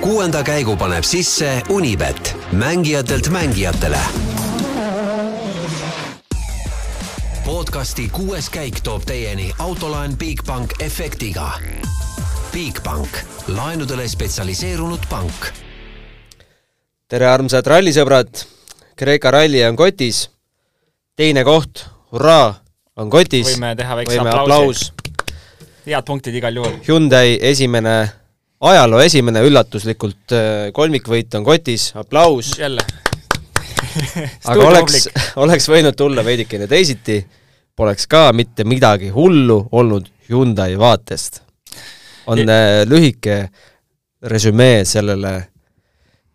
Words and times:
kuuenda 0.00 0.42
käigu 0.42 0.76
paneb 0.76 1.04
sisse 1.04 1.62
Unibet, 1.68 2.36
mängijatelt 2.52 3.28
mängijatele. 3.28 3.98
podcasti 7.44 8.08
kuues 8.08 8.50
käik 8.50 8.80
toob 8.80 9.02
teieni 9.06 9.52
autolaen 9.58 10.16
Bigbank 10.16 10.70
efektiga. 10.82 11.52
Bigbank, 12.52 13.08
laenudele 13.48 14.08
spetsialiseerunud 14.08 15.00
pank. 15.10 15.46
tere, 17.08 17.26
armsad 17.26 17.66
rallisõbrad! 17.66 18.44
Kreeka 18.96 19.30
ralli 19.30 19.64
on 19.64 19.76
kotis, 19.76 20.30
teine 21.16 21.44
koht, 21.44 21.84
hurraa, 22.12 22.54
on 22.96 23.10
kotis. 23.10 23.46
võime 23.46 23.76
teha 23.76 23.96
väikse 23.96 24.16
võime 24.16 24.30
aplausi. 24.30 24.92
aplaus. 24.92 24.92
head 25.86 26.04
punktid 26.04 26.34
igal 26.34 26.56
juhul. 26.56 26.78
Hyundai 26.88 27.38
esimene, 27.42 28.19
ajaloo 28.60 29.00
esimene 29.00 29.42
üllatuslikult 29.46 30.34
äh, 30.36 30.68
kolmikvõit 30.76 31.34
on 31.38 31.46
kotis, 31.46 31.90
aplaus. 31.96 32.54
jälle 32.60 32.84
aga 34.50 34.66
oleks, 34.68 35.08
oleks 35.42 35.68
võinud 35.70 35.96
tulla 35.98 36.24
veidikene 36.26 36.68
teisiti, 36.70 37.20
poleks 37.76 38.06
ka 38.10 38.28
mitte 38.36 38.66
midagi 38.68 39.10
hullu 39.14 39.62
olnud 39.72 40.10
Hyundai 40.30 40.76
vaatest. 40.78 41.40
on 42.30 42.44
äh, 42.44 42.82
lühike 42.86 43.48
resümee 44.22 44.84
sellele 44.84 45.34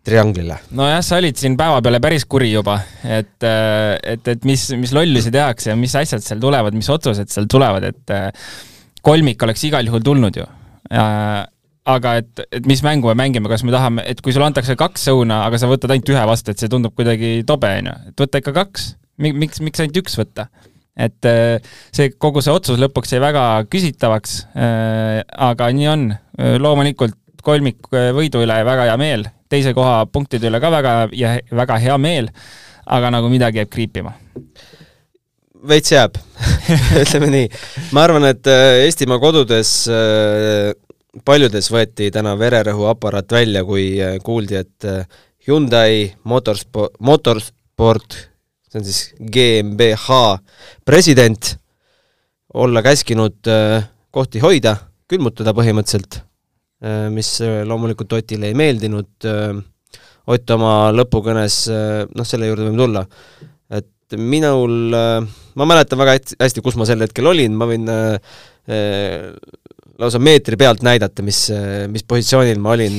trianglile. 0.04 0.58
nojah, 0.70 1.02
sa 1.02 1.20
olid 1.22 1.38
siin 1.38 1.56
päeva 1.56 1.80
peale 1.82 2.00
päris 2.02 2.26
kuri 2.26 2.50
juba, 2.52 2.80
et, 3.04 3.38
et, 3.42 4.28
et 4.28 4.44
mis, 4.44 4.70
mis 4.78 4.92
lollusi 4.94 5.30
tehakse 5.30 5.70
ja 5.70 5.76
mis 5.78 5.94
asjad 5.94 6.22
seal 6.22 6.42
tulevad, 6.42 6.74
mis 6.74 6.90
otsused 6.90 7.30
seal 7.30 7.46
tulevad, 7.50 7.86
et 7.86 8.14
kolmik 9.06 9.42
oleks 9.46 9.64
igal 9.70 9.86
juhul 9.86 10.02
tulnud 10.02 10.38
ju. 10.42 10.46
Aga 11.86 12.16
et, 12.20 12.44
et 12.58 12.68
mis 12.68 12.82
mängu 12.82 13.10
me 13.12 13.16
mängime, 13.22 13.50
kas 13.50 13.64
me 13.66 13.74
tahame, 13.74 14.04
et 14.10 14.20
kui 14.24 14.34
sulle 14.34 14.48
antakse 14.48 14.74
kaks 14.78 15.08
õuna, 15.12 15.44
aga 15.46 15.60
sa 15.60 15.70
võtad 15.70 15.92
ainult 15.94 16.14
ühe 16.14 16.24
vastu, 16.28 16.52
et 16.52 16.62
see 16.62 16.70
tundub 16.72 16.94
kuidagi 16.98 17.42
tobe, 17.46 17.70
on 17.80 17.92
ju, 17.92 17.98
et 18.10 18.24
võta 18.24 18.42
ikka 18.42 18.54
kaks. 18.56 18.88
miks, 19.22 19.62
miks 19.64 19.84
ainult 19.84 20.02
üks 20.02 20.18
võtta? 20.18 20.48
et 20.96 21.28
see, 21.92 22.08
kogu 22.16 22.40
see 22.40 22.54
otsus 22.56 22.80
lõpuks 22.80 23.10
jäi 23.12 23.20
väga 23.20 23.42
küsitavaks, 23.68 24.36
aga 24.56 25.70
nii 25.76 25.88
on. 25.92 26.06
loomulikult 26.64 27.18
kolmik 27.44 27.90
võidu 27.92 28.40
üle 28.42 28.56
väga 28.64 28.88
hea 28.88 28.96
meel 28.98 29.26
teise 29.52 29.74
koha 29.76 30.04
punktide 30.10 30.50
üle 30.50 30.60
ka 30.62 30.70
väga 30.74 30.94
ja 31.16 31.36
väga 31.54 31.78
hea 31.82 31.98
meel, 32.00 32.30
aga 32.86 33.12
nagu 33.14 33.30
midagi 33.32 33.62
jääb 33.62 33.72
kriipima. 33.72 34.14
veits 35.66 35.90
jääb 35.92 36.18
ütleme 37.02 37.30
nii. 37.32 37.46
ma 37.96 38.06
arvan, 38.06 38.28
et 38.30 38.46
äh, 38.50 38.84
Eestimaa 38.86 39.18
kodudes 39.22 39.72
äh, 39.90 40.72
paljudes 41.24 41.70
võeti 41.72 42.10
täna 42.14 42.34
vererõhuaparaat 42.38 43.32
välja, 43.38 43.64
kui 43.64 43.88
äh, 44.02 44.18
kuuldi, 44.24 44.60
et 44.60 44.88
Hyundai 45.46 46.10
Motorsport, 46.24 46.98
Motorsport, 47.00 48.18
see 48.66 48.80
on 48.80 48.86
siis 48.86 49.02
GmbH 49.20 50.20
president, 50.84 51.56
olla 52.56 52.82
käskinud 52.82 53.46
kohti 54.10 54.40
hoida, 54.42 54.76
külmutada 55.06 55.52
põhimõtteliselt 55.54 56.22
Äh, 56.84 57.08
mis 57.08 57.40
äh, 57.40 57.62
loomulikult 57.64 58.12
Otile 58.12 58.50
ei 58.50 58.56
meeldinud, 58.58 59.08
äh, 59.24 59.56
Ott 60.26 60.50
oma 60.50 60.90
lõpukõnes, 60.90 61.56
noh, 61.70 62.26
selle 62.26 62.48
juurde 62.48 62.64
võime 62.66 62.80
tulla, 62.80 63.00
et 63.78 64.16
minul, 64.18 64.90
ma 64.90 65.66
mäletan 65.70 66.00
väga 66.00 66.16
hästi, 66.42 66.64
kus 66.66 66.74
ma 66.74 66.82
sel 66.88 67.04
hetkel 67.04 67.28
olin, 67.30 67.54
ma 67.54 67.68
võin 67.70 67.86
lausa 69.98 70.20
meetri 70.22 70.58
pealt 70.60 70.82
näidata, 70.86 71.24
mis, 71.24 71.46
mis 71.92 72.04
positsioonil 72.04 72.60
ma 72.60 72.74
olin 72.76 72.98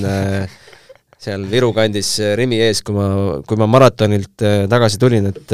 seal 1.18 1.44
Viru 1.50 1.72
kandis 1.76 2.16
Rimi 2.38 2.60
ees, 2.62 2.84
kui 2.86 2.96
ma, 2.96 3.08
kui 3.48 3.60
ma 3.60 3.68
maratonilt 3.70 4.46
tagasi 4.70 5.02
tulin, 5.02 5.30
et 5.30 5.54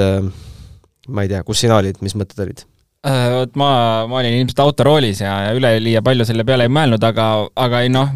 ma 1.08 1.24
ei 1.24 1.32
tea, 1.32 1.42
kus 1.44 1.64
sina 1.64 1.80
olid, 1.80 2.00
mis 2.04 2.16
mõtted 2.20 2.44
olid? 2.46 2.64
Äh, 3.04 3.26
vot 3.36 3.58
ma, 3.60 3.70
ma 4.08 4.22
olin 4.22 4.38
ilmselt 4.38 4.62
autoroolis 4.64 5.20
ja, 5.20 5.34
ja 5.50 5.56
üleliia 5.58 6.00
palju 6.06 6.24
selle 6.28 6.46
peale 6.48 6.70
ei 6.70 6.72
mõelnud, 6.72 7.04
aga, 7.04 7.26
aga 7.60 7.82
ei 7.84 7.92
noh, 7.92 8.14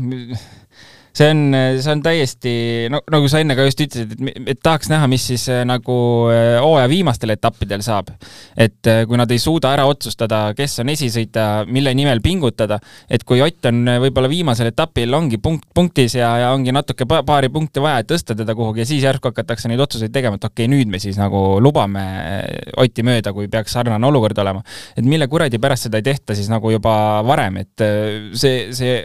see 1.18 1.30
on, 1.32 1.42
see 1.82 1.92
on 1.92 2.02
täiesti, 2.06 2.54
no 2.94 3.02
nagu 3.12 3.30
sa 3.32 3.42
enne 3.42 3.56
ka 3.58 3.66
just 3.68 3.82
ütlesid, 3.82 4.14
et, 4.30 4.40
et 4.54 4.60
tahaks 4.64 4.90
näha, 4.92 5.08
mis 5.10 5.26
siis 5.32 5.48
äh, 5.52 5.64
nagu 5.68 5.96
äh, 6.32 6.58
hooaja 6.62 6.90
viimastel 6.92 7.34
etappidel 7.34 7.84
saab. 7.86 8.12
et 8.58 8.90
äh, 8.90 9.04
kui 9.10 9.18
nad 9.20 9.32
ei 9.34 9.42
suuda 9.42 9.72
ära 9.74 9.88
otsustada, 9.90 10.42
kes 10.58 10.80
on 10.84 10.92
esisõitja, 10.94 11.66
mille 11.70 11.94
nimel 11.98 12.22
pingutada, 12.26 12.80
et 13.10 13.26
kui 13.28 13.42
Ott 13.48 13.70
on 13.70 13.86
võib-olla 14.04 14.28
viimasel 14.28 14.72
etapil 14.72 15.14
ongi 15.14 15.38
punkt, 15.40 15.68
punktis 15.76 16.18
ja, 16.18 16.34
ja 16.42 16.50
ongi 16.52 16.74
natuke 16.76 17.06
paari 17.08 17.50
punkti 17.54 17.80
vaja, 17.84 18.02
et 18.04 18.10
tõsta 18.10 18.36
teda 18.36 18.56
kuhugi 18.58 18.84
ja 18.84 18.90
siis 18.90 19.06
järsku 19.06 19.32
hakatakse 19.32 19.72
neid 19.72 19.82
otsuseid 19.86 20.12
tegema, 20.14 20.36
et 20.36 20.44
okei 20.44 20.66
okay,, 20.66 20.74
nüüd 20.74 20.92
me 20.92 21.00
siis 21.02 21.20
nagu 21.20 21.62
lubame 21.64 22.06
Otti 22.78 23.06
mööda, 23.06 23.32
kui 23.34 23.48
peaks 23.52 23.74
sarnane 23.78 24.10
olukord 24.10 24.38
olema. 24.44 24.62
et 24.98 25.06
mille 25.06 25.30
kuradi 25.32 25.62
pärast 25.62 25.88
seda 25.88 26.02
ei 26.02 26.06
tehta 26.10 26.36
siis 26.36 26.50
nagu 26.52 26.72
juba 26.74 27.24
varem, 27.26 27.62
et 27.64 27.86
see, 28.38 28.68
see 28.76 28.98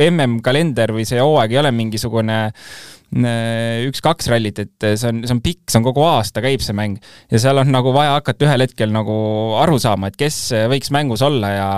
MM-kalender 0.00 0.90
või 0.94 1.06
see 1.06 1.22
hooaeg 1.22 1.52
ei 1.54 1.60
ole 1.60 1.70
mingisugune 1.74 2.38
äh, 2.44 3.84
üks-kaks 3.86 4.26
rallit, 4.32 4.58
et 4.58 4.86
see 4.98 5.10
on, 5.10 5.20
see 5.22 5.34
on 5.36 5.40
pikk, 5.44 5.68
see 5.70 5.78
on 5.78 5.86
kogu 5.86 6.02
aasta 6.02 6.42
käib 6.42 6.64
see 6.64 6.74
mäng. 6.74 6.98
Ja 7.30 7.38
seal 7.42 7.60
on 7.62 7.70
nagu 7.70 7.92
vaja 7.94 8.16
hakata 8.16 8.48
ühel 8.48 8.64
hetkel 8.64 8.90
nagu 8.94 9.14
aru 9.62 9.78
saama, 9.82 10.10
et 10.10 10.18
kes 10.18 10.38
võiks 10.72 10.90
mängus 10.94 11.22
olla 11.22 11.52
ja 11.54 11.68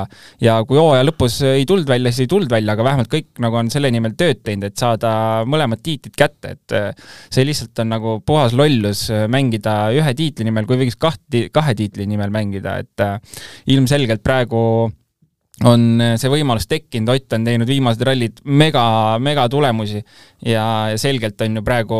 ja 0.41 0.56
kui 0.69 0.81
hooaja 0.81 1.05
lõpus 1.05 1.38
ei 1.44 1.66
tulnud 1.69 1.88
välja, 1.91 2.12
siis 2.15 2.25
ei 2.25 2.32
tulnud 2.32 2.53
välja, 2.53 2.72
aga 2.72 2.88
vähemalt 2.88 3.12
kõik 3.12 3.43
nagu 3.44 3.60
on 3.60 3.71
selle 3.72 3.93
nimel 3.93 4.16
tööd 4.16 4.41
teinud, 4.47 4.71
et 4.71 4.81
saada 4.81 5.44
mõlemad 5.44 5.84
tiitlid 5.84 6.16
kätte, 6.16 6.56
et 6.56 6.76
äh, 6.76 7.09
see 7.28 7.44
lihtsalt 7.44 7.84
on 7.84 7.93
nagu 7.93 8.19
puhas 8.25 8.56
lollus 8.56 9.06
mängida 9.28 9.91
ühe 9.97 10.16
tiitli 10.16 10.49
nimel, 10.49 10.69
kui 10.69 10.81
võiks 10.81 10.97
kahti, 11.00 11.50
kahe 11.53 11.76
tiitli 11.76 12.09
nimel 12.09 12.32
mängida, 12.32 12.78
et 12.81 13.05
äh, 13.05 13.19
ilmselgelt 13.76 14.25
praegu 14.25 14.62
on 15.65 15.84
äh, 16.05 16.15
see 16.21 16.28
võimalus 16.28 16.69
tekkinud, 16.69 17.09
Ott 17.15 17.33
on 17.33 17.47
teinud 17.47 17.69
viimased 17.69 18.03
rallid 18.05 18.43
mega, 18.44 19.17
mega 19.22 19.47
tulemusi 19.49 20.03
ja 20.44 20.67
selgelt 21.00 21.41
on 21.41 21.56
ju 21.56 21.65
praegu 21.65 21.99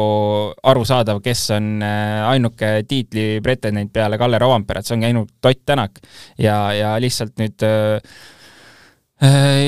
arusaadav, 0.69 1.22
kes 1.25 1.47
on 1.56 1.71
äh, 1.84 2.27
ainuke 2.28 2.83
tiitli 2.89 3.41
pretendent 3.44 3.93
peale 3.94 4.19
Kalle 4.21 4.41
Rovanperat, 4.43 4.87
see 4.87 4.99
ongi 4.99 5.09
ainult 5.09 5.49
Ott 5.49 5.65
Tänak. 5.67 6.00
ja, 6.39 6.72
ja 6.77 6.97
lihtsalt 7.00 7.39
nüüd 7.41 7.65
äh 7.65 8.00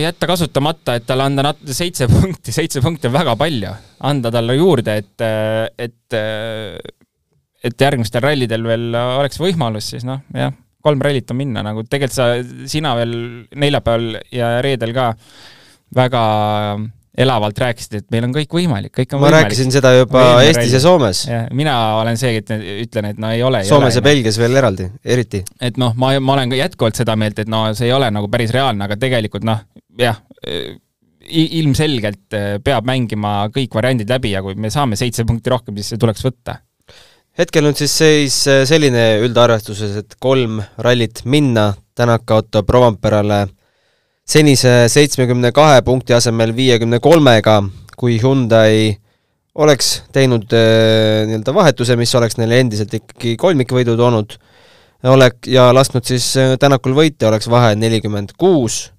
jätta 0.03 0.29
kasutamata, 0.29 0.99
et 0.99 1.07
talle 1.09 1.25
anda 1.25 1.47
nat-, 1.47 1.65
seitse 1.73 2.05
punkti, 2.13 2.53
seitse 2.53 2.85
punkti 2.85 3.09
on 3.09 3.17
väga 3.17 3.37
palju, 3.41 3.73
anda 4.05 4.31
talle 4.31 4.59
juurde, 4.59 4.99
et, 5.01 5.25
et 5.79 6.21
et 7.65 7.81
järgmistel 7.81 8.23
rallidel 8.23 8.69
veel 8.69 8.93
oleks 8.93 9.41
võimalus, 9.41 9.89
siis 9.95 10.05
noh, 10.05 10.21
jah 10.37 10.53
kolm 10.85 11.03
rallit 11.03 11.31
on 11.33 11.41
minna, 11.41 11.65
nagu 11.67 11.83
tegelikult 11.87 12.17
sa, 12.17 12.29
sina 12.71 12.95
veel 12.99 13.17
neljapäeval 13.59 14.21
ja 14.35 14.53
reedel 14.65 14.95
ka 14.97 15.11
väga 15.97 16.23
elavalt 17.19 17.59
rääkisid, 17.59 17.97
et 17.99 18.07
meil 18.15 18.29
on 18.29 18.35
kõik 18.37 18.53
võimalik, 18.55 18.93
kõik 18.95 19.15
on 19.15 19.19
ma 19.21 19.27
võimalik. 19.27 19.49
rääkisin 19.49 19.73
seda 19.75 19.91
juba 19.97 20.23
Eestis 20.45 20.61
ralli. 20.61 20.75
ja 20.77 20.81
Soomes. 20.85 21.23
mina 21.59 21.75
olen 21.99 22.21
see, 22.21 22.37
et 22.39 22.53
ütlen, 22.85 23.11
et 23.11 23.19
no 23.19 23.33
ei 23.35 23.43
ole. 23.43 23.65
Soomes 23.67 23.99
ja 23.99 24.03
Belgias 24.05 24.39
veel 24.39 24.55
eraldi, 24.61 24.87
eriti. 25.03 25.43
et 25.61 25.81
noh, 25.83 25.97
ma, 25.99 26.13
ma 26.23 26.37
olen 26.37 26.55
ka 26.55 26.61
jätkuvalt 26.61 27.01
seda 27.01 27.17
meelt, 27.19 27.41
et 27.43 27.51
no 27.51 27.65
see 27.75 27.89
ei 27.91 27.97
ole 27.97 28.11
nagu 28.15 28.31
päris 28.31 28.55
reaalne, 28.55 28.87
aga 28.87 28.99
tegelikult 29.01 29.49
noh, 29.49 29.65
jah, 29.99 30.21
ilmselgelt 31.29 32.39
peab 32.65 32.87
mängima 32.89 33.35
kõik 33.55 33.75
variandid 33.75 34.09
läbi 34.15 34.33
ja 34.37 34.45
kui 34.45 34.55
me 34.55 34.71
saame 34.73 34.97
seitse 34.97 35.27
punkti 35.29 35.51
rohkem, 35.53 35.75
siis 35.81 35.97
see 35.97 36.01
tuleks 36.01 36.23
võtta 36.25 36.61
hetkel 37.39 37.69
on 37.69 37.77
siis 37.79 37.95
seis 38.01 38.39
äh, 38.51 38.65
selline 38.69 39.05
üldarvestuses, 39.23 39.95
et 40.03 40.17
kolm 40.21 40.63
rallit 40.79 41.25
minna, 41.25 41.73
Tänak 41.99 42.23
kaotab 42.31 42.69
Rovanperale 42.71 43.49
senise 44.23 44.85
seitsmekümne 44.87 45.51
kahe 45.51 45.81
punkti 45.83 46.15
asemel 46.15 46.53
viiekümne 46.55 47.01
kolmega, 47.03 47.57
kui 47.99 48.21
Hyundai 48.23 48.93
oleks 49.59 50.05
teinud 50.15 50.47
äh, 50.55 51.25
nii-öelda 51.27 51.55
vahetuse, 51.57 51.97
mis 51.99 52.15
oleks 52.15 52.39
neile 52.39 52.61
endiselt 52.63 52.95
ikkagi 52.95 53.35
kolmikvõidu 53.41 53.97
toonud, 53.99 54.37
olek- 55.11 55.51
ja 55.51 55.73
lasknud 55.75 56.07
siis 56.07 56.29
äh, 56.39 56.55
Tänakul 56.61 56.95
võita, 56.95 57.33
oleks 57.33 57.51
vahe 57.51 57.75
nelikümmend 57.75 58.37
kuus, 58.39 58.93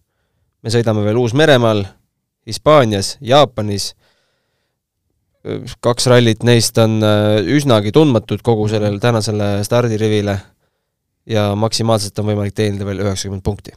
me 0.60 0.76
sõidame 0.76 1.06
veel 1.08 1.22
Uus-Meremaal, 1.24 1.86
Hispaanias, 2.50 3.16
Jaapanis 3.24 3.94
kaks 5.84 6.08
rallit 6.12 6.44
neist 6.44 6.78
on 6.82 7.00
äh, 7.06 7.40
üsnagi 7.56 7.94
tundmatud 7.96 8.42
kogu 8.44 8.68
sellele 8.72 9.00
tänasele 9.00 9.60
stardirivile 9.64 10.36
ja 11.30 11.50
maksimaalselt 11.56 12.20
on 12.20 12.32
võimalik 12.32 12.56
teenida 12.58 12.88
veel 12.88 13.04
üheksakümmend 13.06 13.46
punkti. 13.46 13.76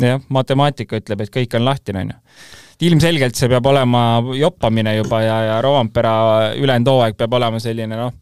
jah, 0.00 0.20
matemaatika 0.28 1.00
ütleb, 1.00 1.24
et 1.24 1.32
kõik 1.32 1.56
on 1.56 1.64
lahtine, 1.64 2.04
on 2.04 2.12
ju. 2.12 2.18
ilmselgelt 2.90 3.36
see 3.36 3.48
peab 3.52 3.66
olema 3.66 4.04
joppamine 4.36 4.96
juba 4.98 5.22
ja, 5.24 5.38
ja 5.48 5.60
Rovanpera 5.64 6.14
ülejäänud 6.56 6.92
hooaeg 6.92 7.16
peab 7.16 7.38
olema 7.40 7.60
selline 7.60 7.96
noh, 7.96 8.12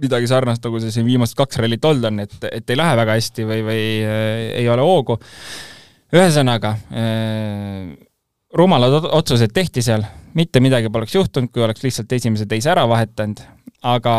midagi 0.00 0.28
sarnast, 0.30 0.64
nagu 0.64 0.80
see 0.80 0.94
siin 0.94 1.06
viimased 1.08 1.36
kaks 1.36 1.60
rallit 1.60 1.84
olnud 1.84 2.08
on, 2.08 2.20
et, 2.24 2.36
et 2.52 2.70
ei 2.70 2.78
lähe 2.78 2.96
väga 3.02 3.18
hästi 3.18 3.48
või, 3.48 3.64
või 3.68 3.86
äh, 4.04 4.44
ei 4.62 4.68
ole 4.72 4.84
hoogu. 4.86 5.20
ühesõnaga 6.14 6.76
äh,, 6.88 8.07
rumalad 8.54 8.98
ot- 9.00 9.10
otsused 9.18 9.52
tehti 9.54 9.82
seal, 9.84 10.04
mitte 10.38 10.60
midagi 10.64 10.90
poleks 10.92 11.14
juhtunud, 11.16 11.50
kui 11.52 11.64
oleks 11.64 11.84
lihtsalt 11.84 12.12
esimese 12.16 12.46
teise 12.48 12.72
ära 12.72 12.84
vahetanud, 12.88 13.40
aga, 13.88 14.14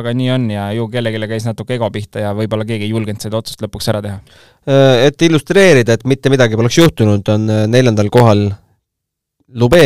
aga 0.00 0.14
nii 0.16 0.30
on 0.34 0.48
ja 0.52 0.68
ju 0.76 0.86
kellelegi 0.92 1.30
käis 1.32 1.46
natuke 1.48 1.78
ego 1.78 1.88
pihta 1.94 2.22
ja 2.22 2.32
võib-olla 2.36 2.66
keegi 2.68 2.88
ei 2.88 2.94
julgenud 2.94 3.24
seda 3.24 3.40
otsust 3.40 3.64
lõpuks 3.64 3.88
ära 3.92 4.02
teha. 4.04 4.18
Äh, 4.68 5.06
et 5.08 5.28
illustreerida, 5.28 5.96
et 5.96 6.04
mitte 6.08 6.32
midagi 6.32 6.58
poleks 6.60 6.78
juhtunud, 6.80 7.28
on 7.34 7.48
äh, 7.50 7.64
neljandal 7.70 8.12
kohal 8.14 8.50
Lube, 9.54 9.84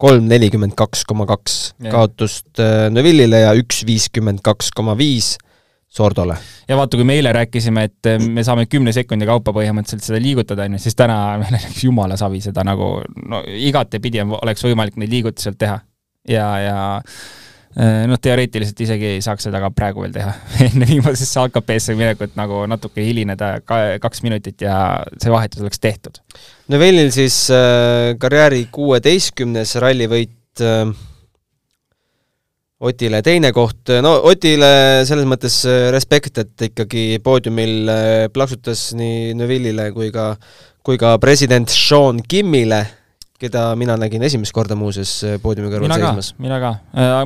kolm 0.00 0.30
nelikümmend 0.30 0.72
kaks 0.78 1.02
koma 1.04 1.26
kaks 1.28 1.74
kaotust 1.90 2.60
äh, 2.62 2.86
Neville'ile 2.94 3.42
ja 3.42 3.50
üks 3.58 3.82
viiskümmend 3.84 4.40
kaks 4.46 4.70
koma 4.72 4.94
viis 4.96 5.34
Sordole. 5.90 6.36
ja 6.68 6.76
vaata, 6.78 6.96
kui 6.96 7.04
me 7.06 7.16
eile 7.18 7.32
rääkisime, 7.34 7.82
et 7.88 8.06
eh, 8.06 8.18
me 8.22 8.44
saame 8.46 8.68
kümne 8.70 8.92
sekundi 8.94 9.26
kaupa 9.26 9.50
põhimõtteliselt 9.56 10.06
seda 10.06 10.20
liigutada, 10.22 10.68
on 10.68 10.76
ju, 10.78 10.84
siis 10.86 10.94
täna 10.98 11.16
meil 11.42 11.56
oleks 11.56 11.82
jumala 11.84 12.18
savi 12.20 12.42
seda 12.44 12.62
nagu 12.66 12.92
no 13.26 13.42
igatepidi 13.70 14.22
on- 14.22 14.36
oleks 14.38 14.62
võimalik 14.68 15.00
neid 15.00 15.10
liigutusi 15.10 15.48
sealt 15.48 15.58
teha. 15.58 15.80
ja, 16.30 16.46
ja 16.62 16.76
eh, 17.74 18.06
noh, 18.06 18.22
teoreetiliselt 18.22 18.84
isegi 18.86 19.10
ei 19.16 19.24
saaks 19.24 19.48
seda 19.48 19.58
ka 19.64 19.72
praegu 19.74 20.06
veel 20.06 20.14
teha 20.14 20.30
enne 20.68 20.86
viimasesse 20.86 21.42
AKP-sse 21.42 21.98
minekut 21.98 22.38
nagu 22.38 22.62
natuke 22.70 23.02
hilineda 23.02 23.56
ka 23.66 23.82
kaks 24.06 24.22
minutit 24.22 24.62
ja 24.62 24.78
see 25.18 25.34
vahetus 25.34 25.64
oleks 25.66 25.82
tehtud. 25.82 26.22
Neville'il 26.70 27.10
siis 27.10 27.48
äh, 27.50 28.14
karjääri 28.22 28.68
kuueteistkümnes 28.70 29.74
rallivõit 29.82 30.62
äh, 30.62 30.94
Otile 32.80 33.18
teine 33.20 33.50
koht, 33.52 33.90
no 34.00 34.14
Otile 34.30 35.04
selles 35.04 35.26
mõttes 35.28 35.58
äh, 35.68 35.90
respekt, 35.92 36.38
et 36.40 36.64
ikkagi 36.70 37.18
poodiumil 37.20 37.90
äh, 37.92 38.28
plaksutas 38.32 38.94
nii 38.96 39.34
Neville'ile 39.36 39.90
kui 39.92 40.08
ka, 40.14 40.30
kui 40.80 40.96
ka 41.00 41.18
president 41.20 41.68
Sean 41.68 42.22
Kimmile, 42.24 42.80
keda 43.40 43.64
mina 43.80 43.96
nägin 44.00 44.22
esimest 44.26 44.54
korda 44.56 44.76
muuseas 44.78 45.12
äh, 45.26 45.38
poodiumi 45.42 45.72
kõrval 45.72 45.88
mina 45.88 45.98
seismas., 46.00 46.32
mina 46.40 46.60
ka. 46.62 46.72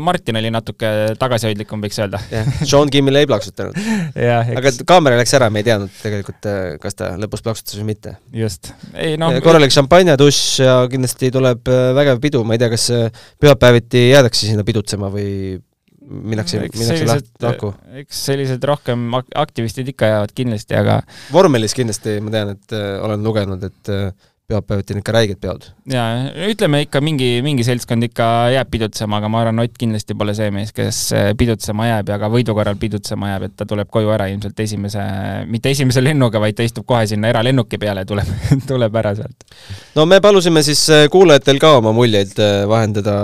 Martin 0.02 0.38
oli 0.40 0.52
natuke 0.54 0.90
tagasihoidlikum, 1.20 1.82
võiks 1.84 1.98
öelda. 2.02 2.20
jah, 2.32 2.48
Sean 2.62 2.92
Kimmile 2.92 3.24
ei 3.24 3.30
plaksutanud. 3.30 3.78
jah, 4.30 4.54
aga 4.60 4.74
kaamera 4.86 5.18
läks 5.20 5.34
ära, 5.38 5.50
me 5.52 5.62
ei 5.62 5.68
teadnud 5.68 5.92
tegelikult, 6.00 6.48
kas 6.82 6.98
ta 6.98 7.12
lõpus 7.20 7.44
plaksutas 7.44 7.78
või 7.80 7.90
mitte 7.92 8.16
just. 8.34 8.72
ei 8.94 9.18
no,, 9.20 9.32
korralik 9.44 9.74
šampanjadušš 9.74 10.42
ja 10.64 10.78
kindlasti 10.90 11.30
tuleb 11.34 11.70
äh, 11.70 11.90
vägev 11.98 12.22
pidu, 12.22 12.42
ma 12.46 12.56
ei 12.56 12.62
tea, 12.62 12.72
kas 12.72 12.88
äh, 12.94 13.22
pühapäeviti 13.42 14.08
jäädakse 14.10 14.48
sinna 14.48 14.66
pidutsema 14.66 15.10
või 15.12 15.58
minnakse, 16.04 16.60
minnakse 16.60 17.06
lahku. 17.42 17.72
eks 18.00 18.20
sellised 18.28 18.64
rohkem 18.68 19.06
ak- 19.18 19.32
aktivistid 19.40 19.88
ikka 19.94 20.10
jäävad 20.10 20.34
kindlasti, 20.36 20.76
aga 20.78 21.00
vormelis 21.32 21.74
kindlasti 21.76 22.18
ma 22.24 22.34
tean, 22.34 22.54
et 22.56 22.76
äh, 22.76 22.86
olen 23.04 23.24
lugenud, 23.24 23.64
et 23.70 23.92
äh, 23.92 24.08
pühapäeviti 24.48 24.92
on 24.92 25.00
ikka 25.00 25.12
räiged 25.14 25.38
peod. 25.40 25.62
jaa, 25.88 26.08
ütleme 26.50 26.82
ikka 26.84 27.00
mingi, 27.00 27.28
mingi 27.44 27.64
seltskond 27.64 28.04
ikka 28.04 28.26
jääb 28.52 28.68
pidutsema, 28.70 29.16
aga 29.20 29.30
ma 29.32 29.40
arvan, 29.40 29.62
Ott 29.64 29.78
kindlasti 29.80 30.16
pole 30.20 30.34
see 30.36 30.50
mees, 30.52 30.72
kes 30.76 30.98
eh, 31.16 31.30
pidutsema 31.38 31.86
jääb 31.88 32.12
ja 32.12 32.18
ka 32.20 32.28
võidu 32.32 32.52
korral 32.56 32.76
pidutsema 32.80 33.30
jääb, 33.30 33.46
et 33.48 33.54
ta 33.56 33.64
tuleb 33.68 33.88
koju 33.92 34.12
ära 34.12 34.26
ilmselt 34.28 34.60
esimese, 34.60 35.04
mitte 35.48 35.72
esimese 35.72 36.02
lennuga, 36.04 36.42
vaid 36.42 36.58
ta 36.58 36.66
istub 36.66 36.84
kohe 36.88 37.06
sinna 37.08 37.30
eralennuki 37.32 37.80
peale 37.80 38.04
ja 38.04 38.10
tuleb, 38.10 38.34
tuleb 38.70 39.00
ära 39.00 39.14
sealt. 39.16 39.48
no 39.96 40.04
me 40.10 40.20
palusime 40.24 40.62
siis 40.66 40.84
äh, 40.92 41.06
kuulajatel 41.12 41.62
ka 41.62 41.78
oma 41.78 41.94
muljeid 41.96 42.36
äh, 42.36 42.66
vahendada 42.68 43.16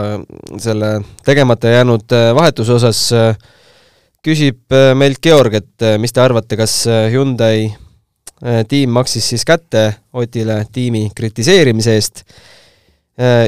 selle 0.56 0.94
tegemata 1.26 1.76
jäänud 1.76 2.16
vahetuse 2.37 2.78
osas. 2.78 3.05
küsib 4.25 4.75
meilt 4.94 5.20
Georg, 5.23 5.55
et 5.55 5.84
mis 5.99 6.12
te 6.12 6.20
arvate, 6.20 6.56
kas 6.56 6.84
Hyundai 7.12 7.70
tiim 8.69 8.90
maksis 8.90 9.26
siis 9.28 9.44
kätte 9.44 9.82
Otile 10.12 10.64
tiimi 10.72 11.10
kritiseerimise 11.14 11.94
eest? 11.94 12.25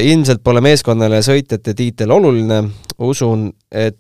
ilmselt 0.05 0.43
pole 0.45 0.61
meeskonnale 0.61 1.23
sõitjate 1.25 1.73
tiitel 1.73 2.11
oluline, 2.13 2.59
usun, 3.01 3.47
et 3.73 3.97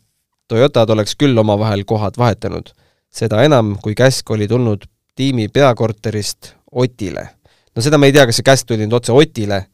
Toyotad 0.49 0.91
oleks 0.93 1.17
küll 1.17 1.39
omavahel 1.39 1.87
kohad 1.89 2.19
vahetanud. 2.21 2.75
seda 3.09 3.41
enam, 3.45 3.79
kui 3.81 3.95
käsk 3.95 4.31
oli 4.31 4.49
tulnud 4.49 4.85
tiimi 5.17 5.49
peakorterist 5.49 6.53
Otile 6.73 7.29
no 7.75 7.85
seda 7.85 7.99
me 8.01 8.11
ei 8.11 8.17
tea, 8.17 8.27
kas 8.29 8.41
see 8.41 8.47
käsk 8.47 8.69
tuli 8.69 8.85
nüüd 8.85 8.97
otse 8.97 9.15
Otile 9.17 9.65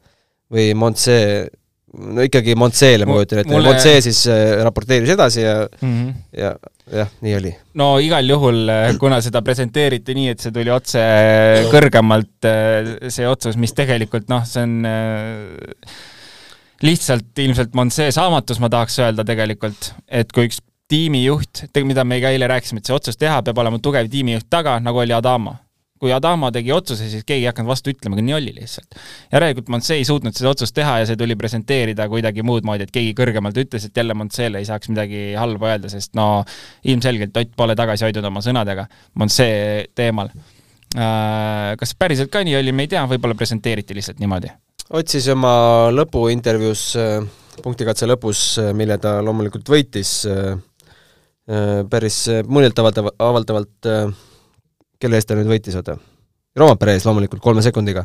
või 0.52 0.70
Montsee, 0.78 1.44
no 1.98 2.24
ikkagi 2.24 2.56
Montseele 2.58 3.08
ma 3.08 3.18
kujutan 3.18 3.42
ette 3.42 3.62
Montsee 3.64 4.02
siis 4.04 4.22
äh, 4.30 4.58
raporteeris 4.64 5.14
edasi 5.16 5.44
ja, 5.44 5.60
Mm 5.82 5.94
-hmm. 5.94 6.14
ja 6.38 6.54
jah, 6.92 7.10
nii 7.24 7.34
oli. 7.38 7.52
no 7.78 7.90
igal 8.02 8.28
juhul, 8.28 8.60
kuna 9.02 9.20
seda 9.24 9.42
presenteeriti 9.46 10.16
nii, 10.18 10.34
et 10.34 10.44
see 10.44 10.54
tuli 10.54 10.72
otse 10.74 11.02
kõrgemalt, 11.72 12.48
see 13.12 13.28
otsus, 13.28 13.58
mis 13.60 13.74
tegelikult 13.76 14.30
noh, 14.32 14.46
see 14.48 14.64
on 14.66 14.78
lihtsalt 16.84 17.42
ilmselt 17.42 17.74
Monsee 17.74 18.12
saamatus, 18.14 18.60
ma 18.62 18.70
tahaks 18.72 19.00
öelda 19.02 19.26
tegelikult, 19.26 19.92
et 20.06 20.30
kui 20.34 20.46
üks 20.48 20.60
tiimijuht, 20.88 21.66
mida 21.84 22.04
me 22.06 22.20
ka 22.22 22.30
eile 22.32 22.48
rääkisime, 22.48 22.80
et 22.80 22.88
see 22.88 22.96
otsus 22.96 23.18
teha, 23.20 23.42
peab 23.44 23.58
olema 23.60 23.80
tugev 23.82 24.08
tiimijuht 24.10 24.48
taga, 24.50 24.78
nagu 24.80 25.02
oli 25.02 25.12
Adama 25.16 25.58
kui 25.98 26.12
Adama 26.14 26.50
tegi 26.54 26.72
otsuse, 26.74 27.08
siis 27.10 27.24
keegi 27.26 27.46
ei 27.46 27.50
hakanud 27.50 27.70
vastu 27.70 27.92
ütlema, 27.92 28.16
aga 28.16 28.24
nii 28.26 28.36
oli 28.36 28.52
lihtsalt. 28.60 28.98
järelikult 29.32 29.70
Monsee 29.74 29.98
ei 30.00 30.06
suutnud 30.08 30.36
seda 30.36 30.52
otsust 30.54 30.74
teha 30.76 30.98
ja 31.02 31.08
see 31.08 31.18
tuli 31.18 31.36
presenteerida 31.38 32.08
kuidagi 32.10 32.44
muud 32.46 32.66
moodi, 32.68 32.86
et 32.86 32.94
keegi 32.94 33.14
kõrgemalt 33.18 33.58
ütles, 33.58 33.88
et 33.88 33.96
jälle 33.96 34.14
Monseele 34.18 34.62
ei 34.62 34.68
saaks 34.68 34.92
midagi 34.92 35.32
halba 35.38 35.72
öelda, 35.72 35.90
sest 35.92 36.14
no 36.18 36.44
ilmselgelt 36.84 37.36
Ott 37.38 37.52
pole 37.56 37.74
tagasi 37.78 38.06
hoidnud 38.06 38.24
oma 38.28 38.42
sõnadega 38.44 38.86
Monsee 39.18 39.88
teemal. 39.94 40.30
Kas 41.78 41.92
päriselt 41.98 42.30
ka 42.32 42.40
nii 42.46 42.56
oli, 42.58 42.72
me 42.72 42.86
ei 42.86 42.90
tea, 42.94 43.02
võib-olla 43.10 43.36
presenteeriti 43.38 43.94
lihtsalt 43.96 44.22
niimoodi. 44.22 44.50
otsis 44.96 45.26
oma 45.28 45.90
lõpuintervjuus, 45.92 46.84
punktikatse 47.62 48.08
lõpus, 48.08 48.40
mille 48.72 48.96
ta 48.98 49.18
loomulikult 49.22 49.68
võitis, 49.68 50.14
päris 51.90 52.22
muljetavaldav-, 52.48 53.12
avaldavalt, 53.18 53.90
kelle 55.00 55.18
eest 55.18 55.30
ta 55.30 55.38
nüüd 55.38 55.50
võitis, 55.50 55.76
oota, 55.78 55.98
Rompere 56.58 56.96
ees 56.96 57.04
loomulikult 57.06 57.42
kolme 57.44 57.62
sekundiga, 57.62 58.02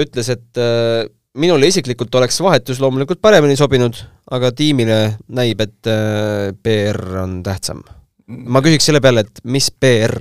ütles, 0.00 0.30
et 0.32 0.60
äh, 0.62 1.04
minule 1.38 1.68
isiklikult 1.68 2.14
oleks 2.18 2.40
vahetus 2.42 2.80
loomulikult 2.82 3.20
paremini 3.22 3.58
sobinud, 3.58 3.98
aga 4.32 4.50
tiimile 4.56 4.98
näib, 5.36 5.60
et 5.64 5.90
äh, 5.92 6.48
PR 6.62 7.00
on 7.24 7.38
tähtsam. 7.46 7.84
ma 8.28 8.60
küsiks 8.64 8.88
selle 8.88 9.00
peale, 9.04 9.26
et 9.26 9.44
mis 9.44 9.70
PR? 9.70 10.16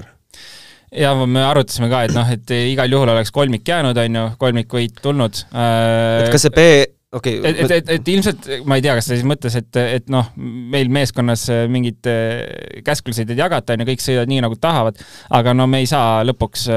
ja 0.96 1.14
me 1.26 1.44
arutasime 1.44 1.90
ka, 1.92 2.04
et 2.08 2.14
noh, 2.16 2.28
et 2.32 2.54
igal 2.58 2.92
juhul 2.92 3.12
oleks 3.12 3.32
kolmik 3.36 3.68
jäänud, 3.68 3.98
on 4.04 4.20
ju, 4.20 4.28
kolmikvõit 4.40 5.02
tulnud. 5.04 5.44
et 5.52 6.32
kas 6.32 6.48
see 6.48 6.56
P, 6.56 6.68
okei 7.16 7.38
et, 7.40 7.62
et, 7.64 7.72
et, 7.78 7.94
et 7.98 8.12
ilmselt 8.12 8.50
ma 8.68 8.80
ei 8.80 8.84
tea, 8.84 8.98
kas 8.98 9.08
ta 9.08 9.16
siis 9.16 9.28
mõtles, 9.28 9.56
et, 9.60 9.80
et 10.00 10.12
noh, 10.12 10.34
meil 10.36 10.92
meeskonnas 10.94 11.48
mingeid 11.72 12.10
äh, 12.12 12.82
käskluseid 12.88 13.32
ei 13.32 13.40
jagata, 13.40 13.78
on 13.78 13.86
ju, 13.86 13.90
kõik 13.92 14.04
sõidavad 14.04 14.34
nii, 14.34 14.44
nagu 14.48 14.60
tahavad, 14.62 15.00
aga 15.40 15.56
no 15.56 15.70
me 15.72 15.84
ei 15.84 15.90
saa 15.90 16.22
lõpuks, 16.28 16.68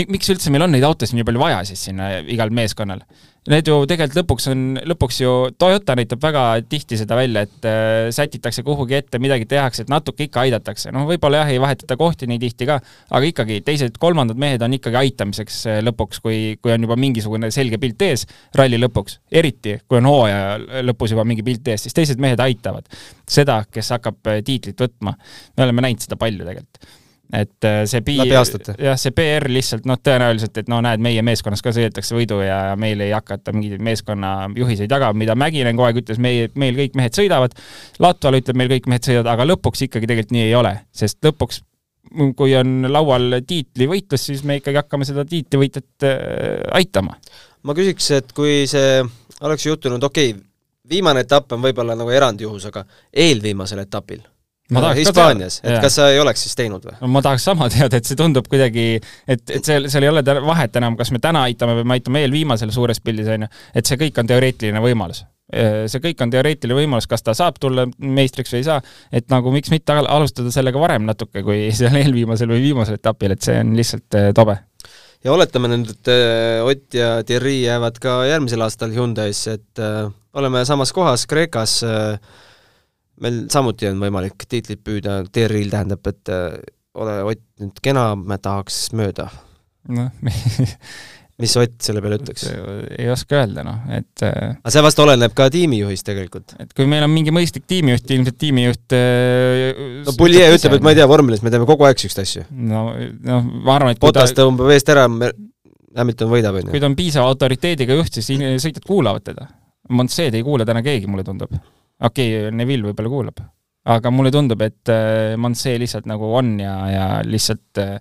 miks 0.00 0.32
üldse 0.32 0.54
meil 0.54 0.66
on 0.66 0.74
neid 0.76 0.86
autosid 0.88 1.18
nii 1.18 1.28
palju 1.28 1.44
vaja 1.44 1.62
siis 1.68 1.88
sinna 1.90 2.16
igal 2.24 2.54
meeskonnal? 2.54 3.04
Need 3.44 3.68
ju 3.68 3.74
tegelikult 3.84 4.16
lõpuks 4.16 4.46
on, 4.48 4.60
lõpuks 4.88 5.18
ju 5.20 5.32
Toyota 5.60 5.92
näitab 5.98 6.22
väga 6.24 6.44
tihti 6.64 6.96
seda 6.96 7.18
välja, 7.18 7.42
et 7.44 7.66
äh, 7.68 8.06
sätitakse 8.16 8.64
kuhugi 8.64 8.96
ette, 8.96 9.20
midagi 9.20 9.44
tehakse, 9.50 9.84
et 9.84 9.92
natuke 9.92 10.24
ikka 10.24 10.46
aidatakse, 10.46 10.88
noh, 10.96 11.04
võib-olla 11.10 11.42
jah, 11.42 11.52
ei 11.52 11.60
vahetata 11.60 11.98
kohti 12.00 12.30
nii 12.30 12.40
tihti 12.40 12.70
ka, 12.70 12.78
aga 13.12 13.28
ikkagi 13.28 13.60
teised-kolmandad 13.66 14.40
mehed 14.40 14.64
on 14.64 14.78
ikkagi 14.78 15.00
aitamiseks 15.02 15.60
äh, 15.68 15.82
lõpuks, 15.84 16.24
kui, 16.24 16.40
kui 16.64 16.72
on 16.72 16.88
juba 16.88 16.96
mingisugune 16.96 17.52
selge 17.52 17.76
pilt 17.82 18.08
ees 18.08 18.24
ralli 18.56 18.80
lõpuks, 18.80 19.20
eriti 19.28 19.76
kui 19.84 20.00
on 20.00 20.08
hooaja 20.08 20.80
lõpus 20.88 21.12
juba 21.12 21.28
mingi 21.28 21.44
pilt 21.44 21.68
ees, 21.68 21.84
siis 21.84 22.00
teised 22.00 22.24
mehed 22.24 22.40
aitavad. 22.40 22.88
Seda, 23.28 23.60
kes 23.68 23.92
hakkab 23.98 24.32
äh, 24.32 24.40
tiitlit 24.46 24.80
võtma. 24.80 25.18
me 25.58 25.68
oleme 25.68 25.84
näinud 25.84 26.08
seda 26.08 26.16
palju 26.16 26.48
tegelikult 26.48 26.94
et 27.32 27.64
äh, 27.64 27.82
see 27.88 28.02
pi- 28.04 28.18
jah, 28.20 28.98
see 29.00 29.12
PR 29.16 29.46
lihtsalt 29.50 29.86
noh, 29.88 29.98
tõenäoliselt, 30.02 30.58
et 30.60 30.70
no 30.70 30.80
näed, 30.84 31.02
meie 31.02 31.22
meeskonnas 31.26 31.62
ka 31.64 31.72
sõidetakse 31.74 32.16
võidu 32.16 32.40
ja 32.44 32.58
meil 32.80 33.00
ei 33.04 33.14
hakata 33.14 33.54
mingeid 33.54 33.82
meeskonna 33.84 34.34
juhiseid 34.56 34.92
jagama, 34.92 35.16
mida 35.24 35.36
Mäkinen 35.38 35.76
kogu 35.76 35.88
aeg 35.88 36.00
ütles, 36.02 36.20
meie, 36.22 36.50
meil 36.60 36.76
kõik 36.78 36.98
mehed 37.00 37.16
sõidavad, 37.16 37.56
Latval 38.02 38.40
ütleb, 38.40 38.58
meil 38.60 38.72
kõik 38.76 38.90
mehed 38.92 39.08
sõidavad, 39.08 39.30
aga 39.34 39.48
lõpuks 39.48 39.86
ikkagi 39.88 40.10
tegelikult 40.10 40.36
nii 40.36 40.48
ei 40.48 40.58
ole, 40.58 40.74
sest 40.94 41.20
lõpuks 41.24 41.62
kui 42.36 42.52
on 42.58 42.84
laual 42.92 43.40
tiitlivõitlus, 43.48 44.28
siis 44.28 44.44
me 44.46 44.58
ikkagi 44.60 44.78
hakkame 44.82 45.06
seda 45.08 45.24
tiitlivõitjat 45.28 46.06
äh, 46.06 46.18
aitama. 46.76 47.16
ma 47.64 47.76
küsiks, 47.76 48.10
et 48.18 48.36
kui 48.36 48.66
see 48.70 49.00
oleks 49.40 49.66
juhtunud, 49.66 50.02
okei 50.10 50.34
okay,, 50.34 50.44
viimane 50.88 51.24
etapp 51.24 51.56
on 51.56 51.64
võib-olla 51.64 51.96
nagu 51.96 52.12
erandjuhus, 52.12 52.68
aga 52.68 52.84
eelviimasel 53.10 53.80
etapil 53.86 54.20
Ma 54.72 54.80
tahaks 54.80 54.96
ka 54.96 55.12
Hispaanias, 55.12 55.58
et 55.60 55.74
jaa. 55.74 55.80
kas 55.84 55.96
sa 55.98 56.06
ei 56.08 56.18
oleks 56.22 56.40
siis 56.46 56.56
teinud 56.56 56.86
või? 56.88 56.94
ma 57.12 57.20
tahaks 57.24 57.44
sama 57.50 57.66
teada, 57.72 57.98
et 58.00 58.08
see 58.08 58.16
tundub 58.16 58.46
kuidagi, 58.48 58.86
et, 59.28 59.42
et 59.52 59.60
seal, 59.60 59.90
seal 59.92 60.06
ei 60.06 60.12
ole 60.12 60.22
vahet 60.24 60.78
enam, 60.80 60.96
kas 60.96 61.10
me 61.12 61.20
täna 61.20 61.42
aitame 61.50 61.74
või 61.76 61.88
me 61.90 61.98
aitame 61.98 62.22
eelviimasel 62.24 62.72
suures 62.72 63.02
pildis, 63.04 63.28
on 63.34 63.44
ju, 63.44 63.48
et 63.76 63.90
see 63.90 64.00
kõik 64.00 64.20
on 64.22 64.30
teoreetiline 64.30 64.80
võimalus. 64.80 65.20
see 65.52 66.00
kõik 66.06 66.22
on 66.24 66.32
teoreetiline 66.32 66.78
võimalus, 66.78 67.06
kas 67.10 67.22
ta 67.22 67.34
saab 67.36 67.58
tulla 67.60 67.84
meistriks 67.98 68.54
või 68.54 68.62
ei 68.62 68.68
saa, 68.70 68.78
et 69.12 69.28
nagu 69.28 69.52
miks 69.52 69.68
mitte 69.70 69.92
al- 69.92 70.08
alustada 70.08 70.52
sellega 70.54 70.80
varem 70.80 71.04
natuke, 71.10 71.44
kui 71.44 71.68
seal 71.82 72.00
eelviimasel 72.00 72.48
või 72.54 72.64
viimasel 72.70 72.96
etapil, 72.96 73.36
et 73.36 73.44
see 73.44 73.58
on 73.60 73.76
lihtsalt 73.76 74.16
eh, 74.16 74.30
tobe. 74.32 74.56
ja 75.24 75.36
oletame 75.36 75.74
nüüd, 75.74 75.92
et 75.92 76.12
äh, 76.14 76.64
Ott 76.64 76.96
ja 76.96 77.18
Thierry 77.20 77.58
jäävad 77.66 78.00
ka 78.00 78.22
järgmisel 78.32 78.64
aastal 78.64 78.96
Hyundai'sse, 78.96 79.60
et 79.60 79.84
äh, 79.84 80.08
oleme 80.32 80.64
samas 80.64 80.96
kohas 80.96 81.28
Kreekas 81.28 81.82
äh,, 81.84 82.16
meil 83.22 83.44
samuti 83.52 83.88
on 83.90 84.00
võimalik 84.02 84.46
tiitlit 84.48 84.82
püüda, 84.84 85.22
Thierry'l 85.30 85.72
tähendab, 85.72 86.06
et 86.10 86.32
äh, 86.32 86.56
ole 86.94 87.18
Ott 87.30 87.44
nüüd 87.62 87.82
kena, 87.82 88.12
me 88.18 88.38
tahaks 88.42 88.88
mööda. 88.96 89.28
noh 89.92 90.10
mis 91.42 91.54
Ott 91.58 91.80
selle 91.82 92.02
peale 92.02 92.18
ütleks? 92.20 92.44
ei 92.94 93.08
oska 93.10 93.40
öelda, 93.40 93.64
noh, 93.66 93.80
et 93.96 94.22
äh, 94.22 94.52
aga 94.54 94.70
see 94.70 94.82
vast 94.86 95.00
oleneb 95.02 95.34
ka 95.34 95.48
tiimijuhist 95.50 96.06
tegelikult. 96.06 96.54
et 96.62 96.70
kui 96.76 96.86
meil 96.90 97.02
on 97.06 97.10
mingi 97.10 97.34
mõistlik 97.34 97.66
tiimijuht, 97.70 98.06
ilmselt 98.06 98.38
tiimijuht 98.38 98.94
äh, 98.94 99.72
no 100.06 100.14
Pulje 100.18 100.46
ütleb, 100.54 100.78
et 100.78 100.86
ma 100.86 100.94
ei 100.94 101.00
tea, 101.00 101.08
vormelis 101.10 101.42
me 101.42 101.50
teeme 101.54 101.66
kogu 101.66 101.88
aeg 101.88 101.98
niisuguseid 101.98 102.28
asju. 102.28 102.46
no, 102.70 102.86
noh, 103.26 103.50
ma 103.66 103.76
arvan, 103.80 103.96
et 103.96 104.02
Potas 104.02 104.30
ta... 104.30 104.44
tõmbab 104.44 104.70
eest 104.76 104.94
ära, 104.94 105.08
Hamilton 105.94 106.30
võidab, 106.30 106.60
on 106.60 106.68
ju. 106.68 106.74
kui 106.74 106.82
ta 106.82 106.90
on 106.90 106.98
piisava 106.98 107.30
autoriteediga 107.32 107.98
juht, 107.98 108.18
siis 108.18 108.30
sõitjad 108.62 108.86
kuulavad 108.86 109.26
teda. 109.26 109.50
Montseed 109.94 110.34
ei 110.38 110.46
kuula 110.46 110.64
täna 110.66 110.80
keegi, 110.86 111.10
mulle 111.10 111.26
tundub. 111.26 111.52
Okei 112.00 112.30
okay,, 112.38 112.54
Neville 112.54 112.90
võib-olla 112.90 113.12
kuulab. 113.12 113.44
aga 113.84 114.10
mulle 114.14 114.32
tundub, 114.32 114.62
et 114.64 114.92
äh, 114.92 115.34
Montsee 115.36 115.76
lihtsalt 115.82 116.08
nagu 116.08 116.32
on 116.38 116.56
ja, 116.62 116.74
ja 116.88 117.06
lihtsalt 117.26 117.82
äh, 117.82 117.98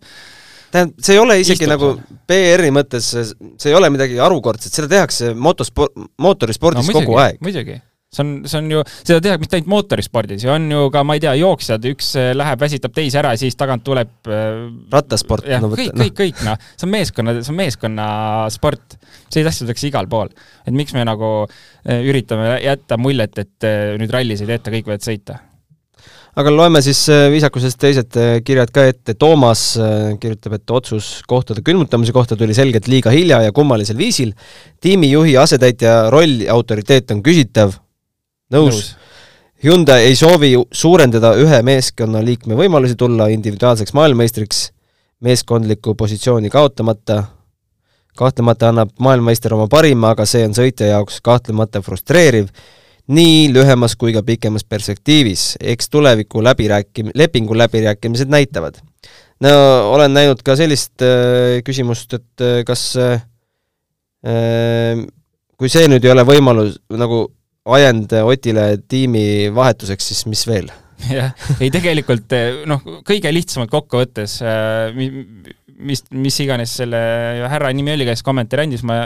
tähendab, 0.74 1.00
see 1.04 1.18
ei 1.18 1.22
ole 1.22 1.40
isegi 1.42 1.70
nagu 1.70 1.94
PR-i 2.30 2.72
mõttes, 2.74 3.10
see 3.14 3.72
ei 3.72 3.78
ole 3.78 3.92
midagi 3.94 4.20
harukordset, 4.22 4.74
seda 4.74 4.90
tehakse 4.92 5.34
motosport, 5.36 5.98
mootorispordis 6.22 6.82
no, 6.82 6.90
muidugi, 6.90 7.10
kogu 7.10 7.20
aeg. 7.22 7.42
muidugi, 7.44 7.78
see 8.14 8.24
on, 8.24 8.34
see 8.50 8.60
on 8.62 8.72
ju, 8.72 8.84
seda 9.02 9.20
tehakse 9.24 9.44
mitte 9.44 9.60
ainult 9.60 9.72
mootorispordis, 9.74 10.46
ju 10.46 10.54
on 10.54 10.68
ju 10.72 10.88
ka, 10.94 11.04
ma 11.08 11.18
ei 11.18 11.24
tea, 11.24 11.34
jooksjad, 11.42 11.86
üks 11.94 12.14
äh, 12.20 12.32
läheb, 12.38 12.62
väsitab 12.64 12.96
teise 12.96 13.22
ära, 13.22 13.34
siis 13.40 13.58
tagant 13.60 13.86
tuleb 13.86 14.30
äh, 14.30 14.66
rattasport. 14.94 15.48
jah 15.50 15.64
no,, 15.64 15.72
kõik, 15.74 15.94
kõik, 16.00 16.18
kõik, 16.20 16.44
noh, 16.48 16.60
see 16.76 16.88
on 16.88 16.94
meeskonna, 16.94 17.38
see 17.42 17.54
on 17.54 17.62
meeskonnasport. 17.62 19.00
selliseid 19.28 19.54
asju 19.54 19.70
tehakse 19.70 19.90
igal 19.90 20.10
pool. 20.12 20.30
et 20.66 20.76
miks 20.76 20.94
me 20.96 21.06
nagu 21.08 21.32
äh, 21.46 22.04
üritame 22.06 22.60
jätta 22.64 23.00
muljet, 23.02 23.42
et 23.42 23.72
nüüd 24.00 24.14
rallis 24.14 24.44
ei 24.44 24.54
tehta, 24.54 24.74
kõik 24.74 24.92
võivad 24.92 25.06
sõita 25.06 25.40
aga 26.34 26.50
loeme 26.50 26.80
siis 26.82 27.04
viisakusest 27.30 27.78
teised 27.78 28.16
kirjad 28.46 28.72
ka 28.74 28.88
ette, 28.90 29.14
Toomas 29.22 29.76
kirjutab, 30.22 30.56
et 30.58 30.74
otsus 30.74 31.10
kohtade 31.30 31.62
külmutamise 31.66 32.16
kohta 32.16 32.38
tuli 32.38 32.56
selgelt 32.58 32.90
liiga 32.90 33.14
hilja 33.14 33.44
ja 33.46 33.54
kummalisel 33.54 34.00
viisil. 34.00 34.34
tiimijuhi 34.82 35.38
asetäitja 35.38 36.10
roll 36.10 36.42
ja 36.48 36.56
autoriteet 36.58 37.14
on 37.14 37.22
küsitav, 37.26 37.78
nõus, 38.54 38.76
nõus.. 38.76 38.92
Hyundai 39.64 40.10
ei 40.10 40.16
soovi 40.20 40.52
suurendada 40.76 41.38
ühe 41.40 41.62
meeskonnaliikme 41.64 42.58
võimalusi 42.60 42.98
tulla 43.00 43.30
individuaalseks 43.32 43.94
maailmameistriks 43.96 44.66
meeskondlikku 45.24 45.96
positsiooni 45.96 46.52
kaotamata, 46.52 47.24
kahtlemata 48.20 48.74
annab 48.74 48.92
maailmameister 49.00 49.56
oma 49.56 49.70
parima, 49.72 50.12
aga 50.12 50.26
see 50.28 50.44
on 50.44 50.56
sõitja 50.58 50.90
jaoks 50.92 51.22
kahtlemata 51.24 51.82
frustreeriv 51.86 52.50
nii 53.14 53.52
lühemas 53.52 53.98
kui 54.00 54.14
ka 54.16 54.24
pikemas 54.24 54.64
perspektiivis, 54.68 55.58
eks 55.60 55.90
tuleviku 55.92 56.44
läbirääkim-, 56.44 57.12
lepingu 57.16 57.58
läbirääkimised 57.58 58.32
näitavad. 58.32 58.80
no 59.40 59.50
olen 59.92 60.14
näinud 60.14 60.44
ka 60.44 60.56
sellist 60.56 61.02
äh, 61.02 61.60
küsimust, 61.66 62.14
et 62.14 62.42
äh, 62.42 62.64
kas 62.68 62.96
äh, 62.98 63.24
kui 65.58 65.70
see 65.70 65.88
nüüd 65.92 66.06
ei 66.06 66.12
ole 66.12 66.24
võimalus 66.28 66.78
nagu 66.92 67.26
ajend 67.66 68.16
Otile 68.24 68.78
tiimi 68.88 69.52
vahetuseks, 69.56 70.08
siis 70.12 70.26
mis 70.30 70.48
veel? 70.48 70.72
jah, 71.10 71.34
ei 71.60 71.72
tegelikult 71.74 72.34
noh, 72.70 72.84
kõige 73.08 73.32
lihtsamalt 73.34 73.72
kokkuvõttes 73.72 74.38
äh, 74.46 74.96
mis, 75.84 76.04
mis 76.12 76.38
iganes 76.44 76.76
selle 76.80 77.00
härra 77.50 77.72
nimi 77.76 77.94
oli, 77.94 78.06
kes 78.08 78.24
kommentaari 78.26 78.68
andis, 78.68 78.84
ma, 78.88 79.00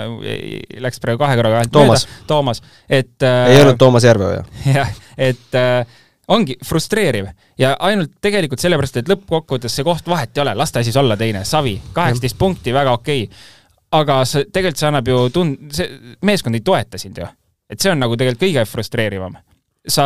läks 0.84 1.02
praegu 1.04 1.22
kahe 1.24 1.38
korraga 1.40 1.64
Toomas. 1.72 2.06
mööda, 2.06 2.28
Toomas, 2.30 2.62
et 2.90 3.26
ei 3.26 3.62
olnud 3.62 3.80
Toomas 3.82 4.08
Järveoja? 4.08 4.44
jah, 4.78 4.92
et 5.30 5.58
äh, 5.58 5.98
ongi 6.34 6.58
frustreeriv 6.66 7.30
ja 7.60 7.74
ainult 7.88 8.18
tegelikult 8.24 8.64
sellepärast, 8.64 9.02
et 9.02 9.12
lõppkokkuvõttes 9.12 9.80
see 9.80 9.88
koht 9.88 10.08
vahet 10.10 10.36
ei 10.38 10.44
ole, 10.44 10.56
las 10.60 10.74
ta 10.76 10.84
siis 10.86 10.98
olla 11.00 11.18
teine, 11.20 11.46
Savi, 11.48 11.78
kaheksateist 11.96 12.38
punkti, 12.40 12.76
väga 12.76 12.96
okei 13.00 13.26
okay.. 13.28 13.44
aga 14.02 14.22
see, 14.28 14.48
tegelikult 14.52 14.84
see 14.84 14.90
annab 14.92 15.12
ju 15.12 15.26
tund-, 15.34 15.68
see 15.76 16.18
meeskond 16.28 16.60
ei 16.60 16.66
toeta 16.66 17.02
sind 17.02 17.22
ju. 17.22 17.30
Et 17.70 17.82
see 17.82 17.92
on 17.92 18.00
nagu 18.04 18.18
tegelikult 18.18 18.46
kõige 18.46 18.66
frustreerivam 18.70 19.38
sa, 19.88 20.06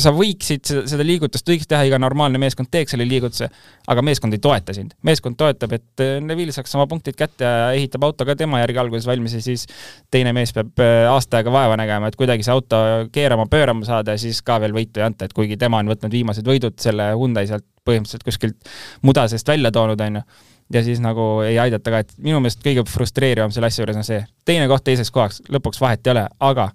sa 0.00 0.12
võiksid 0.14 0.64
seda, 0.88 1.04
liigutust 1.06 1.48
võiks 1.48 1.68
teha, 1.68 1.84
iga 1.88 1.98
normaalne 2.00 2.40
meeskond 2.40 2.70
teeks 2.72 2.94
selle 2.94 3.06
liigutuse, 3.08 3.48
aga 3.90 4.04
meeskond 4.04 4.36
ei 4.36 4.42
toeta 4.42 4.74
sind. 4.76 4.94
meeskond 5.06 5.38
toetab, 5.40 5.76
et 5.76 6.04
äh, 6.04 6.16
Neville 6.24 6.54
saaks 6.54 6.74
oma 6.78 6.86
punktid 6.90 7.18
kätte 7.18 7.44
ja 7.44 7.68
ehitab 7.76 8.06
auto 8.08 8.26
ka 8.28 8.36
tema 8.38 8.62
järgi 8.62 8.80
alguses 8.82 9.08
valmis 9.08 9.36
ja 9.36 9.42
siis 9.44 9.66
teine 10.10 10.32
mees 10.36 10.54
peab 10.56 10.80
äh, 10.82 11.04
aasta 11.10 11.40
aega 11.40 11.52
vaeva 11.52 11.76
nägema, 11.80 12.08
et 12.08 12.16
kuidagi 12.20 12.46
see 12.46 12.54
auto 12.54 12.80
keerama, 13.12 13.46
pöörama 13.50 13.86
saada 13.88 14.16
ja 14.16 14.22
siis 14.24 14.40
ka 14.42 14.58
veel 14.64 14.76
võitu 14.76 15.02
ei 15.02 15.08
anta, 15.08 15.28
et 15.28 15.36
kuigi 15.36 15.60
tema 15.60 15.82
on 15.82 15.92
võtnud 15.92 16.12
viimased 16.14 16.48
võidud 16.48 16.80
selle 16.80 17.12
Hyundai 17.14 17.46
sealt 17.50 17.66
põhimõtteliselt 17.84 18.24
kuskilt 18.24 18.74
muda 19.04 19.26
seest 19.28 19.48
välja 19.48 19.72
toonud, 19.74 20.00
on 20.00 20.20
ju 20.20 20.26
ja 20.72 20.80
siis 20.84 21.00
nagu 21.04 21.42
ei 21.44 21.58
aidata 21.60 21.92
ka, 21.92 22.00
et 22.04 22.14
minu 22.16 22.40
meelest 22.40 22.62
kõige 22.64 22.86
frustreerivam 22.88 23.52
selle 23.52 23.68
asja 23.68 23.82
juures 23.82 23.98
on 24.00 24.06
see, 24.06 24.22
teine 24.48 24.68
koht 24.70 24.86
teiseks 24.86 25.12
kohaks, 25.12 25.42
lõpuks 25.52 25.82
vahet 25.82 26.06
ei 26.06 26.14
ole, 26.14 26.24
aga 26.40 26.70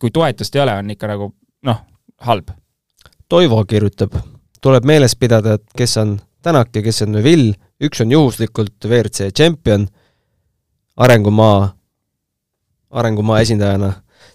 kui 0.00 0.10
toetust 0.14 0.56
ei 0.56 0.62
ole, 0.62 0.74
on 0.78 0.90
ikka 0.94 1.10
nagu 1.10 1.30
noh, 1.66 1.78
halb. 2.26 2.52
Toivo 3.28 3.60
kirjutab, 3.68 4.14
tuleb 4.62 4.86
meeles 4.88 5.16
pidada, 5.18 5.58
et 5.58 5.76
kes 5.76 5.96
on 6.00 6.18
Tänak 6.42 6.70
ja 6.76 6.82
kes 6.82 7.02
on 7.02 7.16
Neville, 7.16 7.56
üks 7.82 7.98
on 8.00 8.12
juhuslikult 8.14 8.84
WRC 8.86 9.32
tšempion, 9.34 9.88
arengumaa, 11.02 11.72
arengumaa 12.94 13.40
esindajana, 13.42 13.90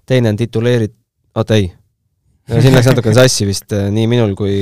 teine 0.05 0.33
on 0.33 0.39
tituleerit-, 0.39 0.97
oota 1.39 1.55
ei, 1.55 1.69
siin 2.51 2.75
läks 2.75 2.91
natukene 2.91 3.15
sassi 3.15 3.47
vist 3.47 3.71
eh, 3.71 3.87
nii 3.95 4.09
minul 4.11 4.35
kui 4.35 4.57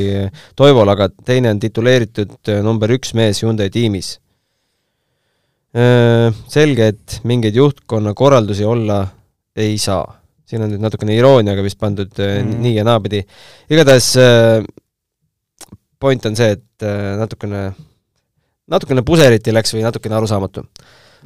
Toivol, 0.56 0.94
aga 0.94 1.10
teine 1.26 1.50
on 1.50 1.60
tituleeritud 1.60 2.38
eh, 2.54 2.62
number 2.62 2.94
üks 2.94 3.16
mees 3.18 3.42
Hyundai 3.42 3.74
tiimis. 3.74 4.14
Eh, 5.74 6.30
selge, 6.52 6.94
et 6.94 7.20
mingeid 7.26 7.58
juhtkonna 7.58 8.14
korraldusi 8.14 8.70
olla 8.70 9.02
ei 9.58 9.82
saa 9.82 10.21
siin 10.52 10.66
on 10.66 10.74
nüüd 10.74 10.84
natukene 10.84 11.16
irooniaga 11.16 11.64
vist 11.64 11.80
pandud 11.82 12.12
mm. 12.20 12.58
nii 12.66 12.76
ja 12.76 12.88
naapidi. 12.88 13.24
igatahes 13.72 14.12
äh, 14.20 14.66
point 16.02 16.26
on 16.28 16.36
see, 16.38 16.58
et 16.58 16.88
äh, 16.88 17.14
natukene, 17.20 17.70
natukene 18.72 19.06
puseriti 19.08 19.54
läks 19.56 19.76
või 19.76 19.86
natukene 19.86 20.18
arusaamatu. 20.20 20.66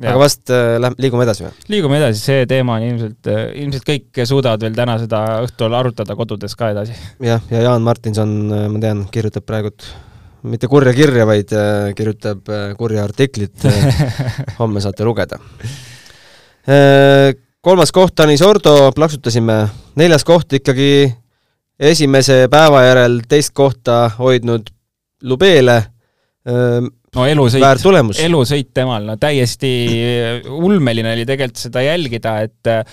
aga 0.04 0.16
vast 0.20 0.52
lähme, 0.52 1.00
liigume 1.02 1.26
edasi 1.26 1.48
või? 1.48 1.54
liigume 1.74 2.02
edasi, 2.02 2.22
see 2.22 2.50
teema 2.52 2.78
on 2.78 2.90
ilmselt, 2.90 3.32
ilmselt 3.64 3.88
kõik 3.88 4.26
suudavad 4.28 4.66
veel 4.66 4.76
täna 4.78 4.98
seda 5.02 5.22
õhtul 5.46 5.78
arutada 5.78 6.18
kodudes 6.20 6.58
ka 6.60 6.74
edasi. 6.76 6.98
jah, 7.24 7.46
ja 7.54 7.64
Jaan 7.70 7.86
Martinson, 7.86 8.36
ma 8.74 8.84
tean, 8.84 9.06
kirjutab 9.12 9.48
praegult 9.48 9.88
mitte 10.46 10.70
kurja 10.70 10.94
kirja, 10.94 11.26
vaid 11.26 11.50
kirjutab 11.98 12.52
kurja 12.78 13.08
artiklit 13.08 13.66
homme 14.60 14.84
saate 14.84 15.08
lugeda 15.08 15.40
kolmas 17.66 17.92
koht, 17.96 18.14
Tanis 18.18 18.44
Ordo, 18.46 18.92
plaksutasime, 18.96 19.58
neljas 19.98 20.26
koht 20.28 20.54
ikkagi 20.60 21.10
esimese 21.82 22.46
päeva 22.52 22.84
järel 22.86 23.20
teist 23.30 23.56
kohta 23.58 24.06
hoidnud 24.20 24.70
Lubele, 25.26 25.80
no 26.46 27.26
elusõit, 27.26 27.66
elusõit 28.22 28.70
temal, 28.76 29.08
no 29.08 29.16
täiesti 29.18 29.72
ulmeline 30.52 31.16
oli 31.16 31.26
tegelikult 31.26 31.64
seda 31.64 31.82
jälgida, 31.82 32.36
et 32.46 32.70
äh, 32.70 32.84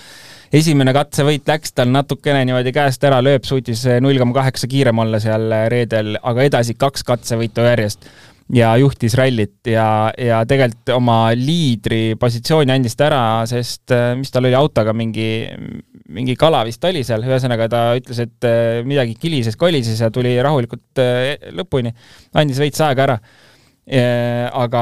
esimene 0.57 0.95
katsevõit 0.95 1.45
läks 1.53 1.75
tal 1.77 1.93
natukene 1.93 2.41
niimoodi 2.47 2.73
käest 2.73 3.05
ära, 3.05 3.21
lööb 3.21 3.45
suutis 3.45 3.85
null 4.01 4.17
koma 4.23 4.39
kaheksa 4.39 4.71
kiirem 4.71 5.05
olla 5.05 5.21
seal 5.21 5.53
reedel, 5.69 6.15
aga 6.17 6.49
edasi 6.49 6.73
kaks 6.79 7.05
katsevõitu 7.05 7.67
järjest 7.67 8.09
ja 8.51 8.73
juhtis 8.79 9.15
rallit 9.17 9.69
ja, 9.71 10.11
ja 10.19 10.41
tegelikult 10.47 10.91
oma 10.95 11.17
liidri 11.37 12.17
positsiooni 12.19 12.73
andis 12.73 12.97
ta 12.99 13.07
ära, 13.07 13.23
sest 13.49 13.93
äh, 13.95 14.11
mis 14.19 14.33
tal 14.33 14.49
oli 14.49 14.57
autoga, 14.57 14.93
mingi, 14.97 15.47
mingi 16.13 16.35
kala 16.39 16.63
vist 16.67 16.83
oli 16.89 17.05
seal, 17.07 17.23
ühesõnaga 17.27 17.69
ta 17.71 17.85
ütles, 17.99 18.19
et 18.25 18.49
äh, 18.49 18.83
midagi 18.87 19.15
kilises, 19.19 19.57
kolises 19.59 20.03
ja 20.03 20.11
tuli 20.13 20.35
rahulikult 20.43 21.03
äh, 21.03 21.33
lõpuni, 21.55 21.93
andis 22.35 22.61
veits 22.63 22.83
aega 22.83 23.09
ära. 23.09 23.19
Aga 23.83 24.81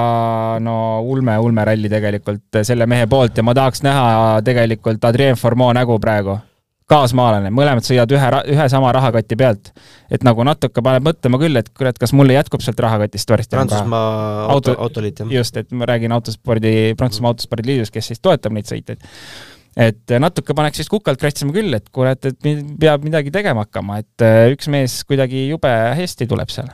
no 0.62 0.74
ulme, 1.10 1.34
ulme 1.42 1.64
ralli 1.66 1.90
tegelikult 1.90 2.60
selle 2.62 2.86
mehe 2.86 3.08
poolt 3.10 3.40
ja 3.40 3.42
ma 3.42 3.56
tahaks 3.58 3.82
näha 3.82 4.44
tegelikult 4.46 5.02
Adrien 5.10 5.40
Formeau 5.42 5.74
nägu 5.74 5.96
praegu 5.98 6.36
kaasmaalane, 6.92 7.52
mõlemad 7.56 7.86
sõidavad 7.86 8.16
ühe, 8.16 8.32
ühe 8.56 8.66
sama 8.72 8.92
rahakoti 8.96 9.38
pealt. 9.40 9.72
et 10.12 10.26
nagu 10.28 10.44
natuke 10.48 10.84
paneb 10.84 11.06
mõtlema 11.08 11.40
küll, 11.42 11.60
et 11.60 11.70
kurat, 11.78 11.98
kas 12.00 12.14
mulle 12.18 12.36
jätkub 12.36 12.64
sealt 12.64 12.80
rahakotist 12.84 13.32
varsti. 13.32 13.56
Prantsusmaa 13.56 14.50
auto, 14.52 14.76
autoliit, 14.78 15.24
jah. 15.24 15.32
just, 15.40 15.58
et 15.58 15.72
ma 15.72 15.88
räägin 15.90 16.12
autospordi, 16.16 16.94
Prantsusmaa 17.00 17.34
autospordiliidust, 17.36 17.94
kes 17.96 18.12
siis 18.12 18.24
toetab 18.24 18.56
neid 18.58 18.70
sõitjaid. 18.70 19.08
et 19.80 20.18
natuke 20.20 20.56
paneks 20.58 20.82
siis 20.82 20.92
kukalt 20.92 21.20
kratsima 21.20 21.56
küll, 21.56 21.74
et 21.78 21.88
kurat, 21.96 22.26
et 22.28 22.52
peab 22.80 23.08
midagi 23.08 23.32
tegema 23.32 23.64
hakkama, 23.66 24.02
et 24.04 24.28
äh, 24.28 24.50
üks 24.52 24.68
mees 24.72 25.02
kuidagi 25.08 25.48
jube 25.48 25.72
hästi 25.72 26.28
tuleb 26.28 26.52
seal. 26.52 26.68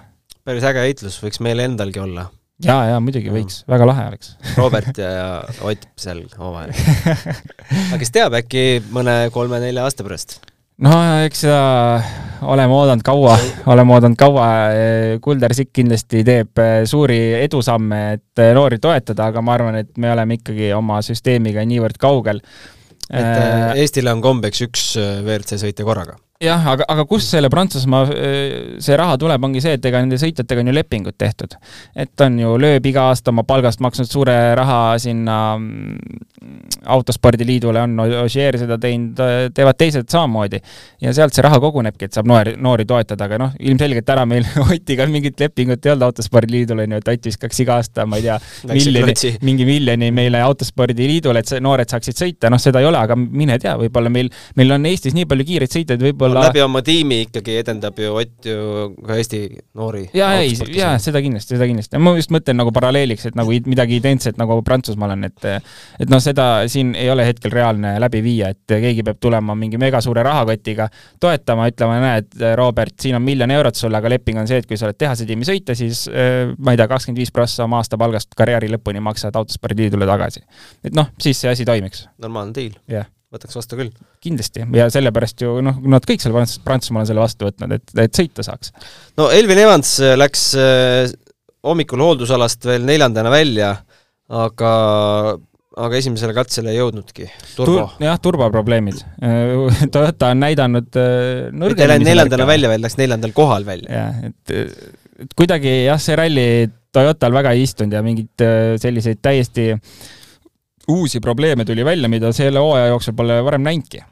päris 0.47 0.65
äge 0.65 0.81
heitlus 0.81 1.21
võiks 1.21 1.43
meil 1.43 1.61
endalgi 1.61 2.01
olla 2.01 2.29
jaa, 2.65 2.81
jaa, 2.89 2.99
muidugi 3.03 3.31
võiks, 3.33 3.61
väga 3.69 3.87
lahe 3.89 4.07
oleks 4.11 4.33
Robert 4.59 4.97
ja, 4.97 5.09
ja 5.13 5.27
Ott 5.67 5.87
seal 5.99 6.23
omavahel. 6.37 6.73
aga 6.73 7.99
kes 8.01 8.13
teab, 8.13 8.37
äkki 8.39 8.67
mõne 8.93 9.27
kolme-nelja 9.33 9.85
aasta 9.85 10.05
pärast? 10.07 10.39
no 10.81 10.93
eks 11.25 11.43
seda 11.45 11.61
oleme 12.47 12.73
oodanud 12.73 13.05
kaua, 13.05 13.37
oleme 13.73 13.95
oodanud 13.97 14.17
kaua, 14.19 14.47
Kulder 15.21 15.53
Sikk 15.57 15.73
kindlasti 15.79 16.23
teeb 16.25 16.61
eh, 16.61 16.81
suuri 16.89 17.19
edusamme, 17.43 18.01
et 18.17 18.43
eh, 18.43 18.53
noori 18.57 18.81
toetada, 18.81 19.31
aga 19.31 19.41
ma 19.41 19.57
arvan, 19.57 19.81
et 19.81 19.93
me 19.97 20.11
oleme 20.13 20.37
ikkagi 20.37 20.71
oma 20.77 21.01
süsteemiga 21.05 21.65
niivõrd 21.65 21.97
kaugel. 22.01 22.41
et 23.09 23.21
äh, 23.23 23.77
Eestile 23.83 24.13
on 24.13 24.21
kombeks 24.21 24.65
üks 24.65 24.93
WRC 24.97 25.61
sõitja 25.61 25.85
korraga 25.85 26.17
jah, 26.43 26.67
aga, 26.73 26.85
aga 26.89 27.05
kust 27.09 27.31
selle 27.33 27.49
Prantsusmaa 27.53 28.03
see 28.83 28.97
raha 28.99 29.17
tuleb, 29.19 29.43
ongi 29.47 29.61
see, 29.63 29.77
et 29.77 29.85
ega 29.89 30.01
nende 30.03 30.19
sõitjatega 30.21 30.63
on 30.63 30.71
ju 30.71 30.75
lepingud 30.77 31.17
tehtud. 31.17 31.57
et 31.95 32.25
on 32.25 32.39
ju 32.39 32.55
lööb 32.61 32.85
iga 32.85 33.07
aasta 33.11 33.33
oma 33.33 33.43
palgast 33.47 33.81
maksnud 33.83 34.09
suure 34.09 34.37
raha 34.57 34.97
sinna 35.01 35.37
mm, 35.57 36.21
autospordiliidule, 36.97 37.81
on 37.87 38.03
Ogier 38.23 38.57
seda 38.59 38.77
teinud, 38.81 39.19
teevad 39.55 39.79
teised 39.79 40.09
samamoodi. 40.11 40.59
ja 41.01 41.13
sealt 41.13 41.35
see 41.35 41.45
raha 41.45 41.59
kogunebki, 41.63 42.09
et 42.09 42.17
saab 42.17 42.29
noori, 42.29 42.55
noori 42.61 42.85
toetada, 42.85 43.27
aga 43.27 43.41
noh, 43.41 43.55
ilmselgelt 43.59 44.05
täna 44.07 44.25
meil 44.29 44.45
Otiga 44.67 45.07
mingit 45.09 45.39
lepingut 45.39 45.85
ei 45.85 45.93
olnud 45.93 46.09
autospordiliidul, 46.11 46.83
on 46.85 46.97
ju, 46.97 47.01
et 47.03 47.13
Ott 47.17 47.29
viskaks 47.31 47.63
iga 47.63 47.79
aasta, 47.81 48.05
ma 48.05 48.19
ei 48.19 48.27
tea, 48.27 48.37
miljoni, 48.69 49.33
mingi 49.47 49.65
miljoni 49.65 50.11
meile 50.13 50.41
autospordiliidule, 50.45 51.41
et 51.41 51.49
see, 51.49 51.63
noored 51.63 51.89
saaksid 51.89 52.19
sõita, 52.19 52.51
noh, 52.53 52.61
seda 52.61 52.83
ei 52.83 52.89
ole, 52.89 52.99
aga 52.99 53.17
mine 53.17 53.57
tea, 53.61 53.73
võib-olla 53.79 54.11
meil, 54.13 54.29
meil 54.59 54.75
on 54.75 54.85
Eestis 54.89 55.15
nii 55.17 55.25
palju 55.29 55.47
kiireid 55.47 55.73
sõitjaid, 55.73 56.03
võib-olla 56.03 56.27
võib-olla 56.27 56.47
läbi 56.49 56.63
oma 56.63 56.81
tiimi 56.85 57.21
ikkagi 57.25 57.57
edendab 57.61 57.99
ju 58.01 58.15
Ott 58.17 58.47
ju 58.47 58.87
ka 59.05 59.17
Eesti 59.17 59.41
noori. 59.77 60.07
jaa, 60.15 60.33
ei, 60.41 60.53
jaa, 60.75 60.95
seda 61.01 61.21
kindlasti, 61.23 61.55
seda 61.55 61.67
kindlasti. 61.69 61.99
ma 62.01 62.13
just 62.17 62.33
mõtlen 62.33 62.57
nagu 62.59 62.73
paralleeliks, 62.75 63.27
et 63.29 63.37
nagu 63.37 63.53
midagi 63.67 63.99
identset 64.01 64.39
nagu 64.39 64.59
Prantsusmaal 64.65 65.15
on, 65.15 65.27
et 65.29 65.47
et 65.47 66.09
noh, 66.09 66.21
seda 66.37 66.69
siin 66.71 66.93
ei 66.97 67.09
ole 67.11 67.25
hetkel 67.27 67.51
reaalne 67.53 67.95
läbi 68.01 68.21
viia, 68.25 68.51
et 68.53 68.75
keegi 68.77 69.03
peab 69.07 69.19
tulema 69.23 69.55
mingi 69.57 69.79
megasuure 69.81 70.23
rahakotiga 70.25 70.87
toetama, 71.23 71.67
ütlema, 71.71 71.99
näed, 72.03 72.31
Robert, 72.59 72.95
siin 73.01 73.17
on 73.17 73.25
miljon 73.25 73.51
eurot 73.57 73.79
sulle, 73.79 73.97
aga 73.99 74.11
leping 74.13 74.39
on 74.41 74.49
see, 74.49 74.61
et 74.61 74.69
kui 74.69 74.79
sa 74.79 74.89
oled 74.89 74.99
tehase 74.99 75.27
tiimi 75.27 75.47
sõita, 75.47 75.75
siis 75.77 76.05
ma 76.57 76.73
ei 76.73 76.79
tea, 76.79 76.89
kakskümmend 76.89 77.21
viis 77.23 77.33
prossa 77.33 77.65
oma 77.65 77.81
aastapalgast 77.81 78.37
karjääri 78.37 78.71
lõpuni 78.75 79.03
maksad 79.03 79.35
autospordiliidule 79.39 80.07
tagasi. 80.09 80.45
et 80.85 80.95
noh, 80.97 81.11
siis 81.21 81.41
see 81.41 81.51
asi 81.51 81.67
toimiks. 81.67 82.07
normaalne 82.21 82.55
diil. 82.55 82.73
jah 82.91 83.07
võtaks 83.33 83.57
vastu 83.57 83.75
küll. 83.79 83.91
kindlasti, 84.23 84.63
ja 84.75 84.87
sellepärast 84.91 85.43
ju 85.43 85.57
noh, 85.63 85.81
nad 85.91 86.05
kõik 86.07 86.23
seal 86.23 86.35
Prants-, 86.35 86.59
Prantsusmaal 86.63 87.03
on 87.03 87.09
selle 87.09 87.23
vastu 87.23 87.47
võtnud, 87.47 87.75
et, 87.75 87.95
et 88.05 88.21
sõita 88.21 88.45
saaks. 88.45 88.71
no 89.19 89.27
Elvin 89.35 89.59
Evans 89.65 89.97
äh, 89.99 90.15
läks 90.15 90.45
äh, 90.55 91.11
hommikul 91.67 92.03
hooldusalast 92.05 92.65
veel 92.69 92.87
neljandana 92.87 93.33
välja, 93.33 93.73
aga 94.31 94.71
aga 95.77 95.99
esimesele 96.01 96.33
katsele 96.33 96.73
ei 96.73 96.79
jõudnudki. 96.79 97.29
Tur,. 97.55 97.73
jah, 98.01 98.19
turboprobleemid. 98.21 99.03
Äh, 99.21 99.85
Toyota 99.93 100.33
on 100.33 100.43
näidanud 100.45 100.89
nõrgenemisi. 100.97 101.83
ei 101.83 101.93
läinud 101.93 102.11
neljandana 102.11 102.49
välja, 102.49 102.73
vaid 102.73 102.85
läks 102.85 102.99
neljandal 102.99 103.35
kohal 103.37 103.67
välja. 103.67 104.01
jah, 104.01 104.21
et, 104.31 104.83
et 105.25 105.37
kuidagi 105.37 105.79
jah, 105.87 106.01
see 106.01 106.19
ralli 106.19 106.47
Toyotal 106.97 107.35
väga 107.35 107.51
ei 107.53 107.67
istunud 107.67 107.93
ja 107.93 108.01
mingeid 108.01 108.47
selliseid 108.81 109.19
täiesti 109.21 109.71
äh, 109.75 109.97
uusi 110.87 111.19
probleeme 111.19 111.65
tuli 111.65 111.85
välja, 111.85 112.09
mida 112.09 112.31
selle 112.33 112.59
hooaja 112.59 112.93
jooksul 112.93 113.15
pole 113.15 113.41
varem 113.43 113.61
näinudki. 113.61 114.03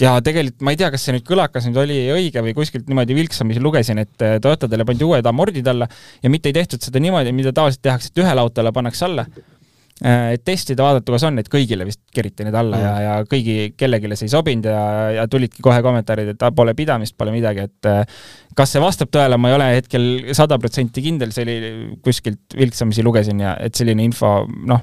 ja 0.00 0.14
tegelikult 0.24 0.62
ma 0.64 0.72
ei 0.72 0.78
tea, 0.80 0.88
kas 0.92 1.02
see 1.04 1.12
nüüd 1.12 1.24
kõlakas 1.28 1.66
nüüd 1.68 1.76
oli 1.80 1.96
õige 2.14 2.40
või 2.44 2.54
kuskilt 2.56 2.86
niimoodi 2.88 3.16
vilksamisi 3.16 3.60
lugesin, 3.60 4.00
et 4.00 4.24
äh, 4.24 4.38
Toyotadele 4.40 4.86
pandi 4.88 5.04
uued 5.04 5.26
amordid 5.28 5.66
alla 5.68 5.88
ja 6.22 6.30
mitte 6.32 6.48
ei 6.48 6.56
tehtud 6.56 6.80
seda 6.80 7.02
niimoodi, 7.04 7.34
mida 7.36 7.52
tavaliselt 7.56 7.82
tehakse, 7.84 8.12
et 8.12 8.22
ühele 8.22 8.40
autole 8.40 8.72
pannakse 8.72 9.04
alla, 9.04 9.26
äh, 9.28 9.59
et 10.00 10.42
testida, 10.44 10.84
vaadata, 10.84 11.12
kas 11.12 11.24
on, 11.28 11.38
et 11.42 11.48
kõigile 11.52 11.84
vist 11.84 12.00
keriti 12.14 12.46
need 12.46 12.56
alla 12.56 12.78
mm. 12.78 12.84
ja, 12.84 12.92
ja 13.04 13.16
kõigi, 13.28 13.56
kellelegi 13.76 14.16
see 14.16 14.30
ei 14.30 14.32
sobinud 14.32 14.68
ja, 14.70 14.84
ja 15.18 15.26
tulidki 15.28 15.60
kohe 15.64 15.82
kommentaarid, 15.84 16.32
et 16.32 16.44
pole 16.56 16.72
pidamist, 16.78 17.16
pole 17.20 17.34
midagi, 17.34 17.66
et 17.68 17.88
äh, 17.90 18.22
kas 18.56 18.72
see 18.72 18.80
vastab 18.82 19.12
tõele, 19.12 19.36
ma 19.36 19.50
ei 19.50 19.58
ole 19.58 19.66
hetkel 19.74 20.06
sada 20.36 20.56
protsenti 20.62 21.04
kindel, 21.04 21.34
see 21.36 21.44
oli 21.44 21.58
kuskilt 22.04 22.56
vilksamisi 22.56 23.04
lugesin 23.04 23.44
ja 23.44 23.52
et 23.60 23.76
selline 23.76 24.06
info, 24.08 24.38
noh, 24.48 24.80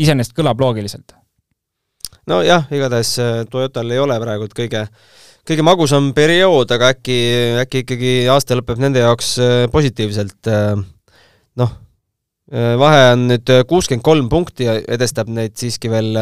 iseenesest 0.00 0.36
kõlab 0.36 0.64
loogiliselt. 0.64 1.12
nojah, 2.30 2.64
igatahes 2.72 3.18
äh, 3.20 3.44
Toyotal 3.50 3.92
ei 3.92 4.00
ole 4.00 4.16
praegu 4.22 4.48
kõige, 4.48 4.86
kõige 5.44 5.66
magusam 5.66 6.12
periood, 6.16 6.72
aga 6.72 6.94
äkki, 6.96 7.20
äkki 7.66 7.84
ikkagi 7.84 8.16
aasta 8.32 8.56
lõpeb 8.56 8.80
nende 8.80 9.04
jaoks 9.04 9.36
äh, 9.44 9.56
positiivselt. 9.72 10.40
Äh, 10.48 10.80
noh, 11.60 11.80
vahe 12.54 13.00
on 13.12 13.24
nüüd 13.32 13.50
kuuskümmend 13.66 14.04
kolm 14.06 14.28
punkti 14.30 14.68
ja 14.68 14.76
edestab 14.96 15.30
neid 15.32 15.56
siiski 15.58 15.90
veel 15.90 16.14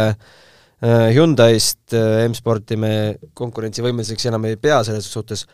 Hyundai'st 0.83 1.95
M-sporti 2.27 2.79
me 2.81 2.93
konkurentsivõimeliseks 3.39 4.31
enam 4.31 4.49
ei 4.49 4.57
pea 4.59 4.81
selles 4.87 5.07
suhtes, 5.13 5.45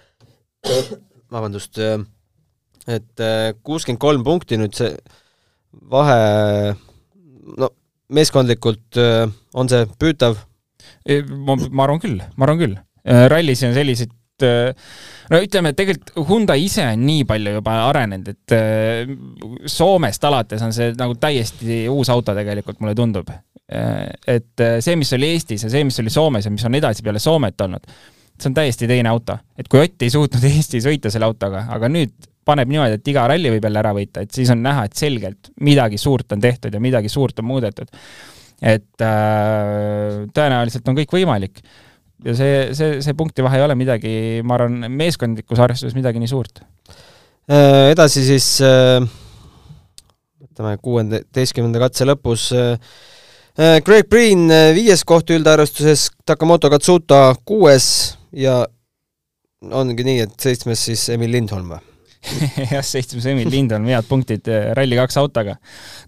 vabandust, 1.34 1.80
et 2.88 3.24
kuuskümmend 3.66 4.00
kolm 4.00 4.24
punkti 4.24 4.60
nüüd 4.60 4.78
see 4.78 4.94
vahe 5.90 6.76
no 7.58 7.70
meeskondlikult 8.12 8.98
äh, 9.00 9.26
on 9.54 9.70
see 9.70 9.86
püütav? 10.00 10.38
ma, 11.08 11.56
ma 11.56 11.84
arvan 11.86 12.00
küll, 12.02 12.20
ma 12.36 12.46
arvan 12.46 12.60
küll. 12.60 12.76
Äh, 13.08 13.26
rallis 13.32 13.62
on 13.64 13.74
selliseid 13.76 14.12
äh, 14.46 14.90
no 15.32 15.40
ütleme, 15.44 15.72
et 15.72 15.78
tegelikult 15.78 16.28
Hyundai 16.28 16.64
ise 16.64 16.86
on 16.86 17.04
nii 17.06 17.24
palju 17.28 17.56
juba 17.58 17.76
arenenud, 17.88 18.30
et 18.34 18.56
Soomest 19.70 20.24
alates 20.28 20.62
on 20.64 20.74
see 20.76 20.92
nagu 20.98 21.16
täiesti 21.20 21.84
uus 21.92 22.10
auto 22.12 22.34
tegelikult, 22.36 22.80
mulle 22.80 22.96
tundub. 22.98 23.30
et 23.68 24.62
see, 24.80 24.94
mis 24.96 25.10
oli 25.12 25.34
Eestis 25.34 25.66
ja 25.66 25.68
see, 25.68 25.84
mis 25.84 25.98
oli 26.00 26.10
Soomes 26.10 26.46
ja 26.46 26.50
mis 26.50 26.64
on 26.64 26.74
edasi 26.78 27.04
peale 27.04 27.20
Soomet 27.20 27.60
olnud, 27.60 27.84
see 28.38 28.48
on 28.48 28.56
täiesti 28.56 28.88
teine 28.88 29.10
auto. 29.12 29.36
et 29.58 29.68
kui 29.68 29.82
Ott 29.84 30.02
ei 30.02 30.10
suutnud 30.10 30.44
Eestis 30.52 30.88
võita 30.88 31.12
selle 31.12 31.28
autoga, 31.28 31.66
aga 31.74 31.90
nüüd 31.92 32.14
paneb 32.48 32.70
niimoodi, 32.72 32.98
et 32.98 33.10
iga 33.12 33.26
ralli 33.28 33.52
võib 33.52 33.66
jälle 33.68 33.82
ära 33.82 33.92
võita, 33.96 34.24
et 34.24 34.34
siis 34.34 34.50
on 34.54 34.62
näha, 34.64 34.86
et 34.88 34.96
selgelt 34.98 35.52
midagi 35.64 36.00
suurt 36.00 36.32
on 36.36 36.42
tehtud 36.42 36.74
ja 36.74 36.80
midagi 36.82 37.10
suurt 37.12 37.42
on 37.42 37.48
muudetud. 37.50 37.90
et 38.58 39.04
äh, 39.04 40.24
tõenäoliselt 40.34 40.88
on 40.90 40.96
kõik 40.98 41.12
võimalik. 41.14 41.60
Ja 42.26 42.34
see, 42.38 42.56
see, 42.76 42.98
see 43.04 43.16
punktivahe 43.18 43.60
ei 43.60 43.66
ole 43.66 43.76
midagi, 43.78 44.12
ma 44.46 44.56
arvan, 44.58 44.88
meeskondlikus 44.90 45.60
arvestuses 45.62 45.96
midagi 45.98 46.22
nii 46.22 46.30
suurt. 46.30 46.62
Äh, 47.48 47.90
edasi 47.92 48.24
siis 48.26 48.48
äh, 48.64 49.04
võtame 50.42 50.76
kuueteistkümnenda 50.82 51.86
katse 51.86 52.08
lõpus 52.08 52.50
Greg 53.58 54.06
Green 54.06 54.44
viies 54.76 55.00
koht 55.02 55.32
üldarvestuses, 55.34 56.04
Takamoto 56.22 56.70
Katsuta 56.70 57.32
kuues 57.42 57.88
ja 58.30 58.60
ongi 59.74 60.04
nii, 60.06 60.26
et 60.28 60.36
seitsmes 60.38 60.84
siis 60.90 61.08
Emil 61.10 61.32
Lindholm 61.34 61.72
või? 61.74 61.97
jah, 62.72 62.82
seitsmes 62.84 63.26
Emil 63.30 63.50
Lindholm, 63.50 63.86
head 63.92 64.06
punktid 64.08 64.48
eh, 64.50 64.70
Rally2 64.76 65.20
autoga. 65.22 65.56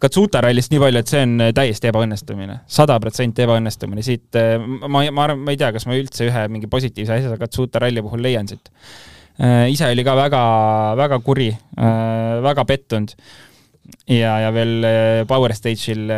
Katsuta 0.03 0.43
rallist 0.45 0.73
nii 0.73 0.83
palju, 0.83 1.03
et 1.03 1.13
see 1.13 1.23
on 1.27 1.37
eh, 1.47 1.53
täiesti 1.57 1.91
ebaõnnestumine, 1.91 2.61
sada 2.71 2.99
protsenti 3.03 3.47
ebaõnnestumine, 3.47 4.05
siit 4.07 4.39
eh, 4.41 4.57
ma, 4.61 5.05
ma 5.07 5.27
arvan, 5.29 5.45
ma 5.47 5.55
ei 5.55 5.61
tea, 5.61 5.71
kas 5.77 5.87
ma 5.89 5.99
üldse 5.99 6.27
ühe 6.29 6.47
mingi 6.53 6.71
positiivse 6.71 7.19
asja 7.19 7.39
Katsuta 7.41 7.83
ralli 7.85 8.03
puhul 8.05 8.25
leian 8.27 8.51
siit. 8.51 8.73
ise 9.71 9.87
oli 9.89 10.03
ka 10.05 10.13
väga, 10.19 10.41
väga 10.99 11.19
kuri, 11.25 11.47
väga 12.45 12.65
pettunud 12.69 13.15
ja, 14.11 14.35
ja 14.43 14.51
veel 14.53 14.85
Power 15.31 15.55
Stage'il 15.57 16.11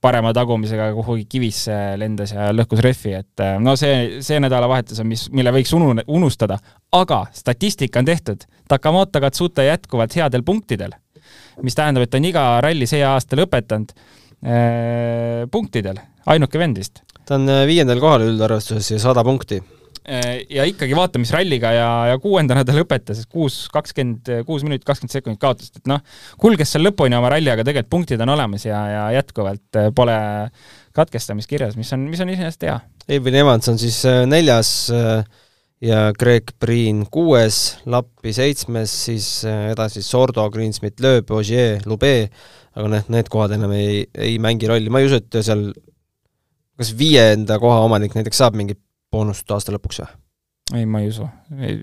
parema 0.00 0.32
tagumisega 0.32 0.86
kuhugi 0.96 1.26
kivisse 1.28 1.76
lendas 2.00 2.32
ja 2.32 2.48
lõhkus 2.56 2.80
rehvi, 2.86 3.12
et 3.18 3.44
no 3.60 3.74
see, 3.76 4.22
see 4.24 4.40
nädalavahetus 4.40 5.02
on, 5.02 5.10
mis, 5.10 5.26
mille 5.34 5.52
võiks 5.58 5.74
unu-, 5.76 6.06
unustada, 6.08 6.56
aga 6.96 7.26
statistika 7.36 8.00
on 8.00 8.08
tehtud. 8.08 8.48
Takamoto 8.70 9.22
Katsuta 9.22 9.66
jätkuvalt 9.66 10.14
headel 10.16 10.46
punktidel, 10.46 10.94
mis 11.66 11.76
tähendab, 11.78 12.06
et 12.06 12.12
ta 12.12 12.20
on 12.20 12.30
iga 12.30 12.46
ralli 12.64 12.88
see 12.90 13.02
aasta 13.06 13.38
lõpetanud 13.40 13.92
äh, 13.96 15.44
punktidel, 15.50 15.98
ainuke 16.30 16.62
vend 16.62 16.78
vist. 16.80 17.04
ta 17.26 17.38
on 17.38 17.50
viiendal 17.66 18.00
kohal 18.02 18.28
üldarvestuses 18.30 18.94
ja 18.94 19.02
sada 19.02 19.26
punkti 19.26 19.60
Äh, 20.08 20.46
ja 20.48 20.64
ikkagi 20.64 20.96
vaata, 20.96 21.20
mis 21.20 21.30
ralliga 21.34 21.70
ja, 21.76 21.88
ja 22.08 22.16
kuuendana 22.18 22.62
ta 22.64 22.72
lõpetas, 22.72 23.20
kuus, 23.28 23.66
kakskümmend 23.70 24.30
kuus 24.48 24.64
minutit, 24.64 24.86
kakskümmend 24.88 25.12
sekundit 25.12 25.40
kaotust, 25.42 25.76
et 25.76 25.90
noh, 25.90 26.00
kulges 26.40 26.72
seal 26.72 26.86
lõpuni 26.86 27.18
oma 27.18 27.28
ralli, 27.34 27.50
aga 27.52 27.66
tegelikult 27.66 27.90
punktid 27.92 28.24
on 28.24 28.32
olemas 28.32 28.64
ja, 28.64 28.80
ja 28.88 29.02
jätkuvalt 29.18 29.76
äh, 29.76 29.90
pole 29.94 30.16
katkestamist 30.96 31.50
kirjas, 31.50 31.76
mis 31.76 31.92
on, 31.92 32.08
mis 32.08 32.22
on 32.24 32.32
iseenesest 32.32 32.64
hea. 32.64 32.78
Eivin 33.12 33.36
Evans 33.42 33.68
on 33.70 33.78
siis 33.82 34.00
äh, 34.08 34.22
neljas 34.30 34.72
ja 35.84 36.10
Greg 36.18 36.52
Priin 36.60 37.04
kuues, 37.10 37.80
Lappi 37.90 38.34
seitsmes, 38.36 38.94
siis 39.06 39.28
edasi 39.46 40.02
Sordo, 40.04 40.44
Greensmith, 40.52 41.00
Loeb, 41.02 41.30
Ogier, 41.32 41.80
Lube, 41.88 42.14
aga 42.76 42.90
noh, 42.92 43.12
need 43.12 43.30
kohad 43.32 43.56
enam 43.56 43.72
ei, 43.76 44.02
ei 44.14 44.38
mängi 44.42 44.68
rolli, 44.70 44.92
ma 44.92 45.00
ei 45.00 45.08
usu, 45.08 45.20
et 45.22 45.40
seal 45.44 45.70
kas 46.80 46.94
viienda 46.96 47.58
koha 47.60 47.82
omanik 47.84 48.16
näiteks 48.16 48.40
saab 48.40 48.56
mingit 48.56 48.80
boonust 49.12 49.48
aasta 49.52 49.74
lõpuks 49.74 50.02
või? 50.02 50.10
ei, 50.78 50.84
ma 50.86 51.00
ei 51.02 51.08
usu. 51.10 51.26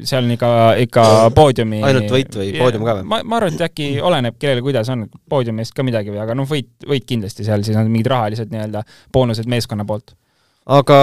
seal 0.08 0.24
on 0.24 0.34
ikka, 0.34 0.50
ikka 0.86 1.06
poodiumi 1.36 1.82
ainult 1.84 2.14
võit 2.14 2.38
või 2.40 2.52
poodium 2.56 2.86
ka 2.88 2.98
või? 3.00 3.08
ma, 3.12 3.22
ma 3.26 3.40
arvan, 3.42 3.58
et 3.58 3.66
äkki 3.68 3.90
oleneb, 4.02 4.38
kellel 4.42 4.64
kuidas 4.66 4.90
on, 4.94 5.06
poodiumi 5.30 5.66
eest 5.66 5.76
ka 5.78 5.86
midagi 5.86 6.14
või, 6.14 6.22
aga 6.24 6.38
noh, 6.38 6.48
võit, 6.50 6.72
võit 6.88 7.06
kindlasti 7.10 7.46
seal, 7.48 7.66
siis 7.68 7.78
on 7.78 7.92
mingid 7.92 8.10
rahalised 8.14 8.54
nii-öelda 8.54 8.86
boonused 9.14 9.50
meeskonna 9.52 9.86
poolt. 9.90 10.16
aga 10.80 11.00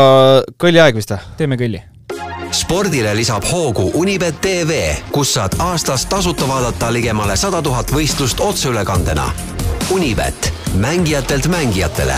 kõlliaeg 0.63 0.97
vist 0.97 1.13
või? 1.15 1.35
teeme 1.43 1.61
kõlli 1.61 1.83
spordile 2.55 3.15
lisab 3.17 3.45
hoogu 3.51 3.91
Unibet 3.95 4.41
tv, 4.41 4.95
kus 5.13 5.35
saad 5.35 5.59
aastas 5.59 6.07
tasuta 6.07 6.49
vaadata 6.49 6.93
ligemale 6.93 7.37
sada 7.37 7.63
tuhat 7.63 7.91
võistlust 7.93 8.41
otseülekandena. 8.41 9.29
Unibet, 9.91 10.53
mängijatelt 10.81 11.47
mängijatele 11.53 12.17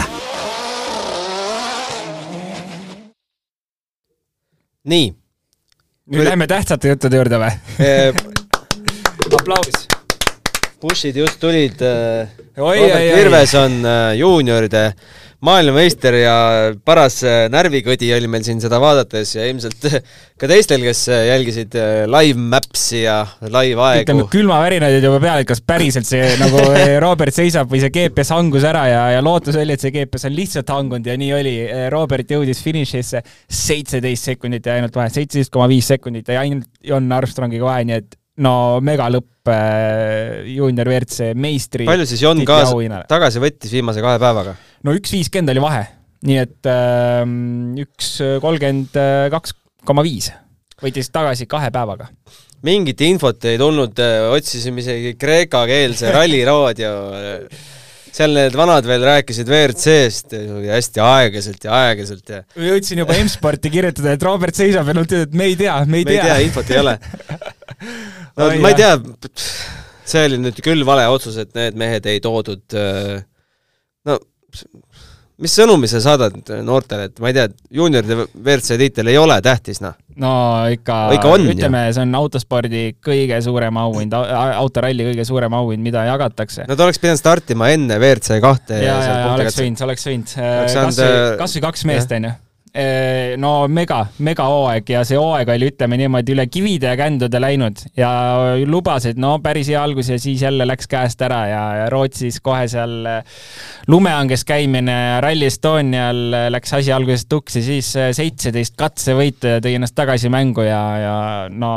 nii. 4.87 5.11
nüüd 6.07 6.20
Või... 6.20 6.29
lähme 6.29 6.46
tähtsate 6.51 6.94
juttude 6.94 7.18
juurde 7.18 7.40
või 7.42 7.53
aplaus. 9.40 9.87
Bushid 10.81 11.16
just 11.16 11.40
tulid. 11.40 11.81
Robert 12.57 13.07
Virves 13.16 13.55
on 13.59 13.81
juunioride 14.14 14.90
maailmameister 15.44 16.16
ja 16.20 16.37
paras 16.87 17.18
äh, 17.27 17.44
närvikõdi 17.53 18.09
oli 18.16 18.29
meil 18.31 18.44
siin 18.46 18.61
seda 18.62 18.79
vaadates 18.81 19.35
ja 19.37 19.44
ilmselt 19.51 19.85
ka 20.40 20.49
teistel, 20.49 20.85
kes 20.87 21.03
äh, 21.12 21.27
jälgisid 21.31 21.77
äh, 21.77 22.05
live 22.09 22.40
maps'i 22.40 23.03
ja 23.05 23.18
live 23.42 23.83
aegu. 23.83 24.07
ütleme, 24.07 24.27
külmavärinad 24.33 24.96
olid 24.96 25.09
juba 25.09 25.20
peal, 25.22 25.44
et 25.44 25.51
kas 25.51 25.62
päriselt 25.66 26.09
see 26.09 26.25
nagu 26.42 26.62
Robert 27.05 27.37
seisab 27.37 27.70
või 27.72 27.83
see 27.85 27.92
GPS 27.94 28.33
hangus 28.37 28.66
ära 28.68 28.87
ja, 28.90 29.07
ja 29.16 29.25
lootus 29.25 29.59
oli, 29.61 29.77
et 29.77 29.85
see 29.85 29.94
GPS 29.94 30.29
on 30.31 30.37
lihtsalt 30.37 30.72
hangunud 30.72 31.07
ja 31.07 31.16
nii 31.20 31.33
oli. 31.37 31.57
Robert 31.92 32.31
jõudis 32.31 32.62
finišisse 32.64 33.22
seitseteist 33.46 34.33
sekundit 34.33 34.66
ja 34.66 34.79
ainult 34.79 34.96
vahe, 34.96 35.12
seitseteist 35.12 35.53
koma 35.53 35.68
viis 35.70 35.88
sekundit 35.88 36.33
ja 36.33 36.42
ainult 36.44 36.70
Jon 36.87 37.11
Armstrongiga 37.12 37.68
vahe, 37.68 37.85
nii 37.88 38.01
et 38.01 38.16
no 38.44 38.55
megalõpp 38.85 39.51
äh, 39.53 40.46
juunior 40.53 40.88
WRC 40.90 41.33
meistri. 41.38 41.87
palju 41.88 42.09
siis 42.09 42.25
Jon 42.25 42.42
kaasa, 42.49 43.05
tagasi 43.09 43.42
võttis 43.42 43.72
viimase 43.72 44.05
kahe 44.05 44.20
päevaga? 44.22 44.57
No 44.84 44.96
üks 44.96 45.14
viiskümmend 45.14 45.54
oli 45.54 45.62
vahe, 45.64 45.84
nii 46.26 46.42
et 46.42 46.72
äh, 46.72 47.22
üks 47.86 48.16
kolmkümmend 48.42 48.98
kaks 49.32 49.56
koma 49.86 50.04
viis 50.06 50.32
võttis 50.82 51.08
tagasi 51.12 51.46
kahe 51.48 51.70
päevaga. 51.72 52.10
mingit 52.66 53.00
infot 53.06 53.44
ei 53.48 53.58
tulnud, 53.60 53.96
äh, 54.02 54.28
otsisime 54.34 54.82
isegi 54.82 55.14
kreekakeelse 55.20 56.12
ralliraadio 56.14 56.92
seal 58.16 58.32
need 58.32 58.56
vanad 58.56 58.86
veel 58.88 59.04
rääkisid 59.04 59.48
WRC-st 59.50 60.36
hästi 60.70 61.02
aeglaselt 61.04 61.66
ja 61.68 61.80
aeglaselt 61.82 62.32
ja 62.32 62.42
jõudsin 62.56 63.02
juba 63.02 63.16
M-sporti 63.20 63.72
kirjutada, 63.72 64.14
et 64.16 64.24
Robert 64.24 64.56
seisab 64.56 64.88
ja 64.88 64.96
nad 64.96 65.04
ütlevad, 65.04 65.28
et 65.28 65.36
me 65.36 65.48
ei 65.50 65.56
tea, 65.60 65.76
me 65.84 66.00
ei 66.00 66.08
tea. 66.08 66.12
me 66.12 66.16
ei 66.16 66.30
tea, 66.30 66.38
infot 66.48 66.72
ei 66.72 66.80
ole 66.80 66.96
no 68.36 68.48
oh, 68.48 68.58
ma 68.64 68.72
ei 68.72 68.78
tea, 68.80 68.94
see 70.08 70.26
oli 70.30 70.40
nüüd 70.46 70.60
küll 70.64 70.84
vale 70.88 71.06
otsus, 71.12 71.36
et 71.44 71.52
need 71.56 71.76
mehed 71.80 72.08
ei 72.08 72.22
toodud 72.24 72.76
äh, 72.76 73.20
mis 75.42 75.52
sõnumi 75.58 75.88
sa 75.90 76.00
saadad 76.00 76.36
noortele, 76.64 77.10
et 77.10 77.20
ma 77.20 77.30
ei 77.30 77.36
tea, 77.36 77.48
juunioride 77.78 78.16
WRC 78.24 78.78
tiitel 78.80 79.12
ei 79.12 79.18
ole 79.20 79.36
tähtis, 79.44 79.82
noh? 79.84 79.96
no 80.22 80.30
ikka, 80.72 80.96
ikka 81.18 81.34
on, 81.34 81.44
ütleme, 81.52 81.82
see 81.92 82.06
on 82.06 82.16
autospordi 82.16 82.86
kõige 83.04 83.42
suurem 83.44 83.82
auhind, 83.82 84.16
autoralli 84.16 85.10
kõige 85.10 85.28
suurem 85.28 85.58
auhind, 85.58 85.84
mida 85.84 86.06
jagatakse. 86.08 86.64
no 86.68 86.78
ta 86.78 86.88
oleks 86.88 87.02
pidanud 87.02 87.20
startima 87.20 87.68
enne 87.74 88.00
WRC 88.00 88.40
kahte 88.44 88.80
ja, 88.80 88.96
ja, 88.96 89.20
ja 89.20 89.28
oleks 89.34 89.60
võinud, 89.60 89.84
oleks 89.90 90.08
võinud. 90.08 90.34
kas 90.38 90.80
või, 91.04 91.14
kas 91.44 91.58
või 91.58 91.64
kaks 91.68 91.88
meest, 91.92 92.16
on 92.16 92.30
ju 92.30 92.34
Äh, 92.36 92.45
no 93.40 93.52
mega, 93.72 94.02
megahooaeg 94.18 94.90
ja 94.92 95.02
see 95.06 95.18
hooaeg 95.20 95.48
oli, 95.54 95.70
ütleme 95.72 95.98
niimoodi, 96.00 96.34
üle 96.34 96.46
kivide 96.52 96.90
ja 96.92 96.98
kändude 96.98 97.40
läinud 97.40 97.80
ja 97.96 98.10
lubas, 98.68 99.08
et 99.08 99.20
no 99.20 99.36
päris 99.44 99.70
hea 99.72 99.80
algus 99.80 100.10
ja 100.12 100.18
siis 100.20 100.42
jälle 100.44 100.66
läks 100.68 100.90
käest 100.90 101.22
ära 101.24 101.40
ja, 101.50 101.64
ja 101.80 101.88
Rootsis 101.92 102.40
kohe 102.44 102.66
seal 102.70 103.08
äh, 103.08 103.40
lumehanges 103.88 104.44
käimine 104.48 104.96
Rally 105.24 105.48
Estonial 105.48 106.22
äh, 106.36 106.46
läks 106.52 106.76
asi 106.76 106.92
algusest 106.92 107.30
tuksi, 107.32 107.64
siis 107.64 107.90
seitseteist 108.18 108.76
katsevõitu 108.78 109.56
ja 109.56 109.64
tõi 109.64 109.76
ennast 109.78 109.96
tagasi 109.96 110.32
mängu 110.32 110.66
ja, 110.66 110.82
ja 111.00 111.18
no 111.50 111.74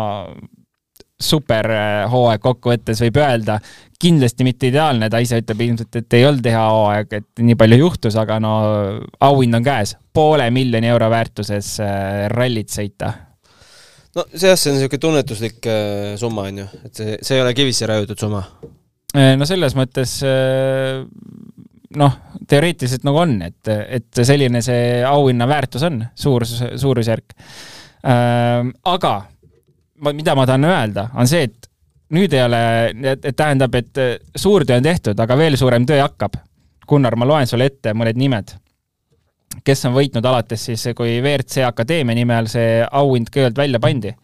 super 1.19 1.67
hooaeg 2.09 2.41
kokkuvõttes 2.43 3.01
võib 3.03 3.17
öelda, 3.19 3.59
kindlasti 3.99 4.45
mitte 4.47 4.69
ideaalne, 4.71 5.09
ta 5.11 5.19
ise 5.21 5.41
ütleb 5.41 5.63
ilmselt, 5.65 5.97
et 5.99 6.15
ei 6.15 6.25
olnud 6.27 6.45
hea 6.47 6.61
hooaeg, 6.63 7.15
et 7.19 7.41
nii 7.43 7.57
palju 7.59 7.79
juhtus, 7.81 8.15
aga 8.19 8.37
no 8.43 8.53
auhind 9.27 9.59
on 9.59 9.65
käes, 9.65 9.95
poole 10.15 10.47
miljoni 10.55 10.87
euro 10.91 11.09
väärtuses 11.11 11.73
äh, 11.83 12.27
rallit 12.31 12.71
sõita. 12.71 13.11
no 14.15 14.25
see 14.31 14.47
jah, 14.47 14.59
see 14.59 14.71
on 14.71 14.79
niisugune 14.79 15.03
tunnetuslik 15.03 15.67
äh, 15.67 16.13
summa, 16.21 16.47
on 16.47 16.61
ju, 16.63 16.67
et 16.85 17.01
see, 17.01 17.17
see 17.19 17.39
ei 17.39 17.43
ole 17.43 17.55
kivisse 17.57 17.89
raiutud 17.91 18.23
summa? 18.23 18.45
Äh, 19.11 19.33
no 19.39 19.47
selles 19.49 19.75
mõttes 19.75 20.15
noh, 21.99 22.15
teoreetiliselt 22.47 23.03
nagu 23.07 23.19
on, 23.25 23.35
et, 23.49 23.73
et 23.99 24.23
selline 24.23 24.63
see 24.63 25.01
auhinna 25.03 25.49
väärtus 25.49 25.83
on, 25.89 25.99
suur, 26.15 26.45
suurusjärk. 26.47 27.35
aga 27.99 29.13
ma, 30.03 30.13
mida 30.15 30.35
ma 30.37 30.45
tahan 30.47 30.67
öelda, 30.69 31.09
on 31.17 31.29
see, 31.29 31.47
et 31.49 31.69
nüüd 32.15 32.33
ei 32.33 32.43
ole, 32.43 32.61
et, 33.13 33.27
tähendab, 33.37 33.75
et 33.79 34.01
äh, 34.01 34.15
suur 34.35 34.65
töö 34.67 34.79
on 34.79 34.85
tehtud, 34.85 35.19
aga 35.19 35.37
veel 35.37 35.57
suurem 35.59 35.85
töö 35.89 36.01
hakkab. 36.01 36.39
Gunnar, 36.89 37.13
ma 37.19 37.27
loen 37.29 37.49
sulle 37.49 37.67
ette 37.69 37.93
mõned 37.93 38.17
nimed, 38.17 38.55
kes 39.65 39.85
on 39.85 39.93
võitnud 39.93 40.25
alates 40.25 40.63
siis, 40.71 40.87
kui 40.97 41.19
WRC 41.19 41.67
Akadeemia 41.67 42.17
nime 42.17 42.33
all 42.39 42.49
see 42.49 42.79
auhind 42.81 43.29
kõigepealt 43.29 43.61
välja 43.61 43.81
pandi. 43.83 44.15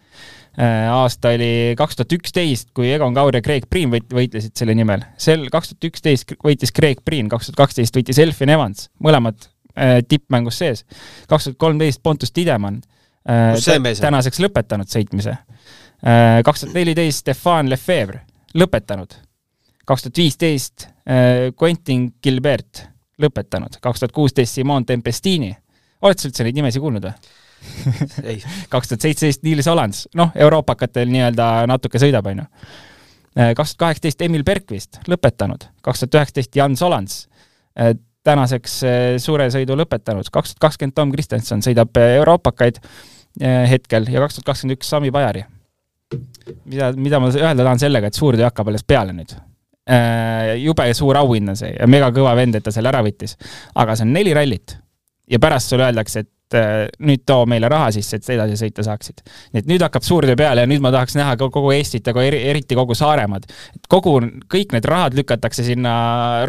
Äh, 0.55 0.87
aasta 0.87 1.33
oli 1.35 1.75
kaks 1.77 1.99
tuhat 1.99 2.15
üksteist, 2.15 2.69
kui 2.73 2.87
Egon 2.95 3.13
Kaur 3.13 3.35
ja 3.35 3.43
Craig 3.43 3.67
Priin 3.69 3.91
võit-, 3.91 4.07
võitlesid 4.15 4.55
selle 4.55 4.73
nimel. 4.77 5.03
sel 5.19 5.49
kaks 5.51 5.73
tuhat 5.73 5.89
üksteist 5.91 6.31
võitis 6.39 6.71
Craig 6.73 7.03
Priin, 7.05 7.29
kaks 7.29 7.51
tuhat 7.51 7.59
kaksteist 7.65 7.99
võitis 7.99 8.21
Elfin 8.23 8.53
Evans, 8.55 8.87
mõlemad 9.03 9.49
äh, 9.75 9.99
tippmängus 10.07 10.61
sees. 10.63 10.85
kaks 11.27 11.49
tuhat 11.49 11.59
kolmteist 11.59 12.01
Pontus 12.01 12.31
Tidemann 12.31 12.79
äh,, 13.27 13.59
tänaseks 13.99 14.39
lõpetanud 14.47 14.89
sõitmise 14.89 15.35
kaks 16.43 16.65
tuhat 16.65 16.75
neliteist 16.75 17.23
Stefan 17.23 17.69
Lefebvre, 17.69 18.21
lõpetanud. 18.57 19.15
kaks 19.85 20.03
tuhat 20.03 20.17
viisteist 20.17 20.87
äh, 20.87 21.53
Quentin 21.61 22.13
Gilbert, 22.23 22.85
lõpetanud. 23.21 23.79
kaks 23.81 23.99
tuhat 23.99 24.11
kuusteist 24.11 24.53
Simon 24.53 24.85
Tempestini. 24.85 25.55
oled 26.01 26.19
sa 26.19 26.29
üldse 26.29 26.43
neid 26.43 26.55
nimesid 26.55 26.81
kuulnud 26.81 27.05
või? 27.05 27.13
ei. 28.31 28.41
kaks 28.73 28.91
tuhat 28.91 29.07
seitseteist 29.07 29.43
Niels 29.43 29.69
Hollands, 29.71 30.07
noh, 30.15 30.31
euroopakatel 30.35 31.09
nii-öelda 31.09 31.65
natuke 31.67 32.01
sõidab, 32.01 32.27
on 32.31 32.43
ju. 32.43 32.49
Äh, 33.39 33.53
kaks 33.55 33.73
tuhat 33.75 33.85
kaheksateist 33.87 34.21
Emil 34.27 34.45
Bergvist, 34.47 35.01
lõpetanud. 35.11 35.69
kaks 35.81 36.05
tuhat 36.05 36.21
üheksateist 36.21 36.55
Jan 36.55 36.77
Solans, 36.77 37.25
tänaseks 38.25 38.79
suure 39.21 39.49
sõidu 39.51 39.75
lõpetanud. 39.77 40.29
kaks 40.31 40.53
tuhat 40.53 40.69
kakskümmend 40.69 40.95
Tom 40.95 41.11
Kristjanson 41.11 41.61
sõidab 41.61 41.97
euroopakaid 41.99 42.79
hetkel 43.69 44.07
ja 44.09 44.23
kaks 44.23 44.39
tuhat 44.39 44.53
kakskümmend 44.53 44.79
üks 44.79 44.89
Sami 44.89 45.11
Pajari 45.11 45.43
mida, 46.65 46.91
mida 46.97 47.19
ma 47.21 47.31
öelda 47.33 47.63
tahan 47.63 47.81
sellega, 47.81 48.09
et 48.09 48.17
suur 48.17 48.37
töö 48.37 48.47
hakkab 48.47 48.71
alles 48.71 48.85
peale 48.87 49.15
nüüd. 49.15 49.35
Äh, 49.85 50.55
jube 50.63 50.87
suur 50.97 51.17
auhind 51.19 51.51
on 51.53 51.57
see 51.59 51.75
ja 51.75 51.85
mega 51.89 52.09
kõva 52.13 52.33
vend, 52.37 52.57
et 52.57 52.65
ta 52.65 52.73
selle 52.73 52.89
ära 52.89 53.03
võttis. 53.05 53.35
aga 53.77 53.93
see 53.95 54.07
on 54.07 54.15
neli 54.15 54.31
rallit 54.33 54.79
ja 55.29 55.37
pärast 55.41 55.69
sulle 55.69 55.85
öeldakse, 55.85 56.23
et 56.25 56.57
äh, 56.57 56.87
nüüd 57.05 57.21
too 57.29 57.45
meile 57.49 57.69
raha 57.69 57.91
sisse, 57.93 58.17
et 58.17 58.25
sa 58.25 58.33
edasi 58.33 58.57
sõita 58.57 58.85
saaksid. 58.85 59.21
nii 59.53 59.61
et 59.61 59.69
nüüd 59.69 59.85
hakkab 59.85 60.07
suur 60.07 60.25
töö 60.25 60.37
peale 60.39 60.65
ja 60.65 60.69
nüüd 60.69 60.81
ma 60.81 60.89
tahaks 60.95 61.17
näha 61.19 61.35
kogu 61.37 61.69
Eestit 61.75 62.09
ja 62.09 62.15
eri, 62.23 62.41
eriti 62.49 62.77
kogu 62.77 62.97
Saaremaad. 62.97 63.45
kogu, 63.89 64.17
kõik 64.49 64.73
need 64.73 64.89
rahad 64.89 65.13
lükatakse 65.17 65.63
sinna 65.63 65.93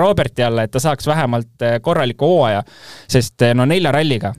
Roberti 0.01 0.47
alla, 0.47 0.65
et 0.65 0.73
ta 0.73 0.81
saaks 0.81 1.07
vähemalt 1.07 1.61
äh, 1.61 1.77
korraliku 1.85 2.33
hooaja, 2.33 2.65
sest 3.09 3.45
no 3.55 3.69
nelja 3.69 3.93
ralliga 3.93 4.33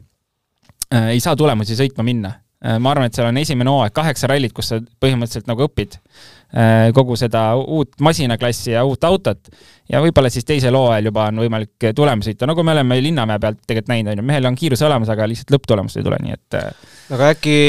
ei 0.88 1.20
saa 1.20 1.36
tulemusi 1.36 1.76
sõitma 1.76 2.04
minna 2.08 2.32
ma 2.58 2.90
arvan, 2.90 3.06
et 3.06 3.18
seal 3.18 3.30
on 3.30 3.38
esimene 3.38 3.70
hooaeg, 3.70 3.94
kaheksa 3.94 4.30
rallit, 4.32 4.54
kus 4.56 4.72
sa 4.72 4.80
põhimõtteliselt 4.82 5.46
nagu 5.50 5.62
õpid 5.68 5.98
äh, 5.98 6.88
kogu 6.98 7.14
seda 7.20 7.52
uut 7.60 8.00
masinaklassi 8.02 8.72
ja 8.74 8.82
uut 8.88 9.04
autot. 9.06 9.52
Ja 9.92 10.02
võib-olla 10.02 10.32
siis 10.34 10.48
teisel 10.48 10.76
hooajal 10.76 11.12
juba 11.12 11.28
on 11.30 11.44
võimalik 11.44 11.90
tulemusi 11.96 12.34
sõita, 12.34 12.50
nagu 12.50 12.66
me 12.66 12.74
oleme 12.74 12.98
Linnamäe 13.04 13.42
pealt 13.44 13.62
tegelikult 13.62 13.94
näinud, 13.94 14.16
on 14.16 14.24
ju, 14.24 14.26
mehel 14.32 14.50
on 14.50 14.58
kiirus 14.58 14.82
olemas, 14.90 15.14
aga 15.14 15.30
lihtsalt 15.30 15.54
lõpptulemust 15.54 16.02
ei 16.02 16.08
tule, 16.10 16.18
nii 16.24 16.34
et 16.34 16.58
äh, 16.58 16.90
aga 17.14 17.30
äkki 17.36 17.60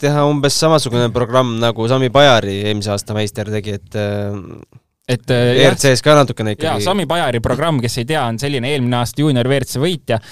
teha 0.00 0.24
umbes 0.30 0.60
samasugune 0.62 1.10
programm, 1.14 1.56
nagu 1.62 1.90
Sami 1.90 2.12
Pajari 2.14 2.60
eelmise 2.62 2.94
aasta 2.94 3.18
meister 3.18 3.50
tegi, 3.50 3.76
et 3.80 4.00
et 5.10 5.30
ERC-s 5.34 6.06
ka 6.06 6.14
natukene 6.14 6.54
ikkagi. 6.54 6.70
jaa, 6.70 6.78
Sami 6.86 7.10
Pajari 7.10 7.42
programm, 7.42 7.82
kes 7.82 7.98
ei 7.98 8.06
tea, 8.14 8.22
on 8.22 8.38
selline 8.38 8.70
eelmine 8.70 9.02
aasta 9.02 9.26
juunior 9.26 9.50
WRC 9.50 9.82
võitja, 9.82 10.22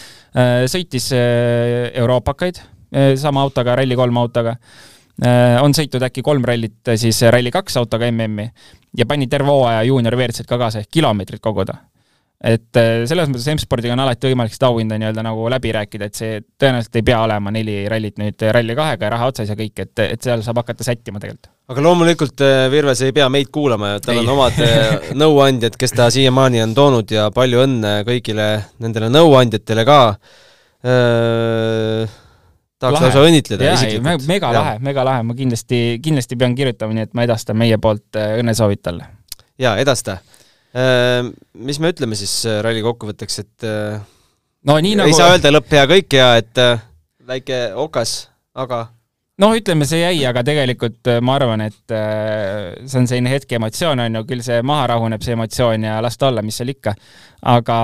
sõitis 0.71 1.11
euroopakaid 1.19 2.63
sama 3.21 3.43
autoga, 3.45 3.75
Rally3 3.77 4.21
autoga. 4.21 4.57
Eh, 5.19 5.59
on 5.59 5.73
sõitnud 5.75 6.05
äkki 6.07 6.23
kolm 6.23 6.45
rallit 6.47 6.93
eh, 6.93 6.99
siis 7.01 7.19
Rally2 7.27 7.81
autoga 7.81 8.07
MM-i 8.07 8.45
ja 9.01 9.07
pani 9.07 9.27
terve 9.27 9.51
hooaja 9.51 9.81
juunior 9.89 10.15
WRC-d 10.15 10.47
ka 10.47 10.59
kaasa 10.61 10.85
ehk 10.85 10.93
kilomeetrit 10.95 11.43
koguda. 11.43 11.75
et 12.39 12.79
äh, 12.79 13.03
selles 13.11 13.27
mõttes 13.27 13.49
M-spordiga 13.51 13.97
on 13.97 14.03
alati 14.05 14.29
võimalik 14.31 14.55
seda 14.55 14.69
auhinda 14.69 14.95
nii-öelda 14.95 15.25
nagu 15.27 15.49
läbi 15.51 15.73
rääkida, 15.75 16.07
et 16.07 16.15
see 16.15 16.37
tõenäoliselt 16.55 17.01
ei 17.01 17.07
pea 17.09 17.17
olema 17.25 17.51
neli 17.51 17.81
rallit 17.91 18.15
nüüd 18.23 18.45
Rally 18.55 18.77
kahega 18.79 19.09
ja 19.09 19.11
raha 19.17 19.33
otsas 19.33 19.51
ja 19.51 19.57
kõik, 19.59 19.83
et, 19.83 20.05
et 20.05 20.23
seal 20.23 20.47
saab 20.47 20.63
hakata 20.63 20.87
sättima 20.87 21.19
tegelikult. 21.19 21.51
aga 21.75 21.85
loomulikult 21.89 22.47
äh, 22.47 22.69
Virves 22.71 23.03
ei 23.03 23.17
pea 23.17 23.27
meid 23.27 23.51
kuulama 23.51 23.97
ja 23.97 24.05
tal 24.07 24.23
on 24.23 24.33
omad 24.37 24.63
äh, 24.63 25.11
nõuandjad, 25.25 25.75
kes 25.83 25.99
ta 25.99 26.07
siiamaani 26.15 26.63
on 26.69 26.79
toonud 26.79 27.11
ja 27.11 27.27
palju 27.35 27.67
õnne 27.67 27.97
kõigile 28.07 28.49
nendele 28.79 29.11
nõuandjatele 29.19 29.89
ka. 29.89 30.01
Tahaks 32.79 33.05
lausa 33.05 33.23
õnnitleda 33.27 33.73
isiklikult. 33.75 34.27
mega 34.31 34.53
lahe, 34.55 34.75
mega 34.85 35.07
lahe, 35.07 35.25
ma 35.27 35.37
kindlasti, 35.39 35.81
kindlasti 36.05 36.39
pean 36.41 36.57
kirjutama, 36.59 36.97
nii 36.97 37.09
et 37.09 37.17
ma 37.19 37.27
edastan 37.29 37.59
meie 37.59 37.79
poolt 37.83 38.19
äh, 38.19 38.37
õnnesoovid 38.43 38.83
talle. 38.83 39.09
jaa, 39.59 39.77
edasta. 39.83 40.21
Mis 41.59 41.79
me 41.81 41.91
ütleme 41.91 42.15
siis 42.19 42.33
äh, 42.47 42.61
ralli 42.63 42.85
kokkuvõtteks, 42.85 43.39
et 43.43 43.67
äh, 43.67 43.99
no 44.69 44.77
nii 44.83 44.99
nagu 44.99 45.11
ei 45.11 45.17
saa 45.17 45.33
öelda 45.35 45.53
lõpp 45.53 45.75
hea, 45.75 45.89
kõik 45.91 46.15
hea, 46.19 46.29
et 46.43 46.63
äh, 46.63 46.87
väike 47.29 47.59
okas, 47.79 48.15
aga 48.59 48.87
noh, 49.43 49.55
ütleme, 49.57 49.87
see 49.89 50.01
jäi, 50.03 50.23
aga 50.29 50.43
tegelikult 50.47 51.11
äh, 51.11 51.21
ma 51.25 51.37
arvan, 51.39 51.63
et 51.69 51.95
äh, 51.95 52.75
see 52.85 53.03
on 53.03 53.09
selline 53.11 53.33
hetke 53.33 53.59
emotsioon, 53.59 54.03
on 54.05 54.21
ju, 54.21 54.25
küll 54.33 54.45
see 54.45 54.61
maha 54.67 54.89
rahuneb, 54.95 55.25
see 55.25 55.37
emotsioon 55.37 55.87
ja 55.89 55.99
las 56.05 56.19
ta 56.19 56.33
olla, 56.33 56.45
mis 56.47 56.59
seal 56.59 56.73
ikka. 56.75 56.95
aga, 57.55 57.79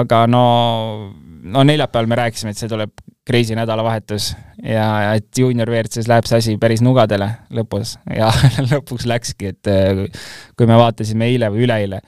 aga 0.00 0.22
no, 0.30 0.44
no 1.42 1.64
neljapäeval 1.68 2.10
me 2.10 2.20
rääkisime, 2.24 2.52
et 2.52 2.60
see 2.60 2.70
tuleb 2.72 2.92
crazy 3.26 3.54
nädalavahetus 3.54 4.32
ja 4.62 5.14
et 5.14 5.38
juunior 5.38 5.70
WRC-s 5.70 6.08
läheb 6.10 6.26
see 6.26 6.38
asi 6.40 6.54
päris 6.60 6.82
nugadele 6.82 7.28
lõpus 7.54 7.96
ja 8.10 8.30
lõpuks 8.72 9.06
läkski, 9.10 9.52
et 9.54 9.70
äh, 9.70 10.04
kui 10.58 10.68
me 10.70 10.78
vaatasime 10.78 11.28
eile 11.30 11.50
või 11.54 11.64
üleeile, 11.66 12.00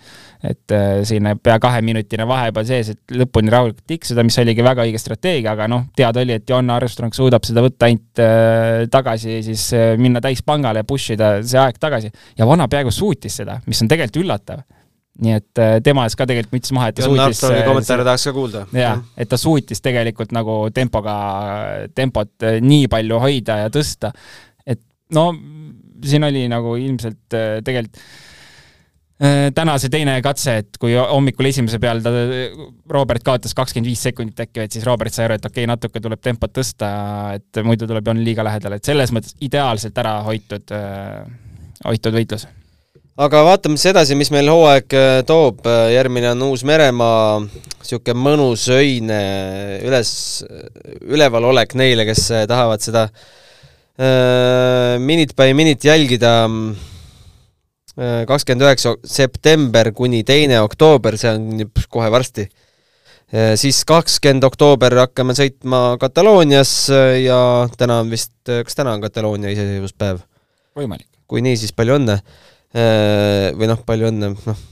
et 0.42 0.74
äh, 0.74 1.03
selline 1.07 1.37
pea 1.42 1.61
kaheminutine 1.62 2.27
vahe 2.29 2.50
juba 2.50 2.64
sees, 2.66 2.90
et 2.94 3.16
lõpuni 3.22 3.53
rahulikult 3.55 3.87
tiksuda, 3.94 4.27
mis 4.27 4.38
oligi 4.42 4.66
väga 4.66 4.87
õige 4.88 5.03
strateegia, 5.03 5.55
aga 5.55 5.70
noh, 5.70 5.87
teada 5.96 6.22
oli, 6.24 6.38
et 6.40 6.50
Johanna 6.50 6.81
Armstrong 6.81 7.14
suudab 7.14 7.46
seda 7.46 7.62
võtta 7.64 7.90
ainult 7.90 8.22
äh, 8.22 8.85
tagasi, 8.90 9.40
siis 9.46 9.68
minna 10.00 10.22
täispangale 10.24 10.83
ja 10.83 10.88
push 10.88 11.14
ida 11.14 11.37
see 11.46 11.62
aeg 11.62 11.79
tagasi. 11.83 12.11
ja 12.38 12.46
vana 12.50 12.66
peaaegu 12.70 12.94
suutis 12.94 13.42
seda, 13.42 13.61
mis 13.66 13.83
on 13.83 13.90
tegelikult 13.90 14.24
üllatav. 14.24 14.66
Nii 15.22 15.37
et 15.37 15.62
äh, 15.62 15.77
tema 15.85 16.09
ees 16.09 16.16
ka 16.18 16.27
tegelikult 16.27 16.57
müts 16.57 16.72
maha, 16.74 16.90
et 16.90 16.98
ta 16.98 17.05
John 17.05 17.14
suutis 17.14 17.24
Armstrongi 17.29 17.61
äh, 17.61 17.68
kommentaare 17.68 18.07
tahaks 18.09 18.27
ka 18.27 18.35
kuulda. 18.35 18.64
jaa, 18.74 18.96
et 19.20 19.31
ta 19.31 19.38
suutis 19.38 19.83
tegelikult 19.85 20.35
nagu 20.35 20.59
tempoga, 20.74 21.14
tempot 21.94 22.46
äh, 22.48 22.59
nii 22.64 22.88
palju 22.90 23.20
hoida 23.22 23.61
ja 23.62 23.72
tõsta, 23.74 24.11
et 24.66 24.83
no 25.14 25.31
siin 26.05 26.27
oli 26.27 26.46
nagu 26.50 26.74
ilmselt 26.81 27.38
tegelikult 27.64 28.03
täna 29.55 29.77
see 29.79 29.88
teine 29.88 30.16
katse, 30.20 30.57
et 30.61 30.77
kui 30.83 30.96
hommikul 30.98 31.46
esimese 31.46 31.79
peal 31.81 32.00
ta, 32.03 32.11
Robert 32.92 33.22
kaotas 33.24 33.55
kakskümmend 33.57 33.87
viis 33.87 34.03
sekundit 34.03 34.42
äkki, 34.42 34.64
et 34.66 34.74
siis 34.74 34.85
Robert 34.85 35.14
sai 35.14 35.29
aru, 35.29 35.37
et 35.38 35.46
okei 35.46 35.62
okay,, 35.62 35.70
natuke 35.70 36.03
tuleb 36.03 36.20
tempot 36.20 36.53
tõsta, 36.53 36.90
et 37.38 37.62
muidu 37.64 37.87
tuleb 37.88 38.11
Jon 38.11 38.20
liiga 38.27 38.44
lähedale, 38.44 38.83
et 38.83 38.90
selles 38.90 39.14
mõttes 39.14 39.38
ideaalselt 39.46 40.03
ära 40.03 40.16
hoitud, 40.27 40.74
hoitud 41.87 42.18
võitlus 42.18 42.48
aga 43.14 43.44
vaatame 43.46 43.79
siis 43.79 43.92
edasi, 43.92 44.16
mis 44.18 44.33
meil 44.35 44.48
hooaeg 44.50 44.96
äh, 44.98 45.20
toob, 45.27 45.62
järgmine 45.94 46.33
on 46.33 46.42
Uus-Meremaa, 46.48 47.44
niisugune 47.44 48.18
mõnus 48.18 48.66
öine 48.74 49.20
üles, 49.85 50.11
ülevalolek 51.05 51.77
neile, 51.79 52.07
kes 52.09 52.27
äh, 52.35 52.44
tahavad 52.50 52.83
seda 52.83 53.07
äh, 53.07 54.98
minute 54.98 55.37
by 55.38 55.55
minute 55.55 55.87
jälgida 55.87 56.35
äh, 56.48 58.24
kakskümmend 58.27 58.66
üheksa 58.66 58.96
september 59.07 59.92
kuni 59.94 60.24
teine 60.27 60.61
oktoober, 60.64 61.18
see 61.20 61.31
on 61.31 61.68
kohe 61.87 62.11
varsti 62.11 62.48
äh, 62.48 63.55
siis 63.61 63.85
kakskümmend 63.87 64.48
oktoober 64.50 64.98
hakkame 65.05 65.37
sõitma 65.38 66.00
Kataloonias 66.03 66.72
äh, 66.90 67.20
ja 67.29 67.38
täna 67.79 68.00
on 68.03 68.11
vist, 68.11 68.35
kas 68.42 68.74
täna 68.74 68.96
on 68.98 69.05
Kataloonia 69.05 69.55
iseseisvuspäev? 69.55 70.24
võimalik. 70.74 71.07
kui 71.31 71.40
nii, 71.46 71.57
siis 71.57 71.72
palju 71.72 72.00
õnne. 72.00 72.18
Või 72.75 73.69
noh, 73.71 73.83
palju 73.87 74.09
õnne, 74.11 74.33
noh, 74.35 74.63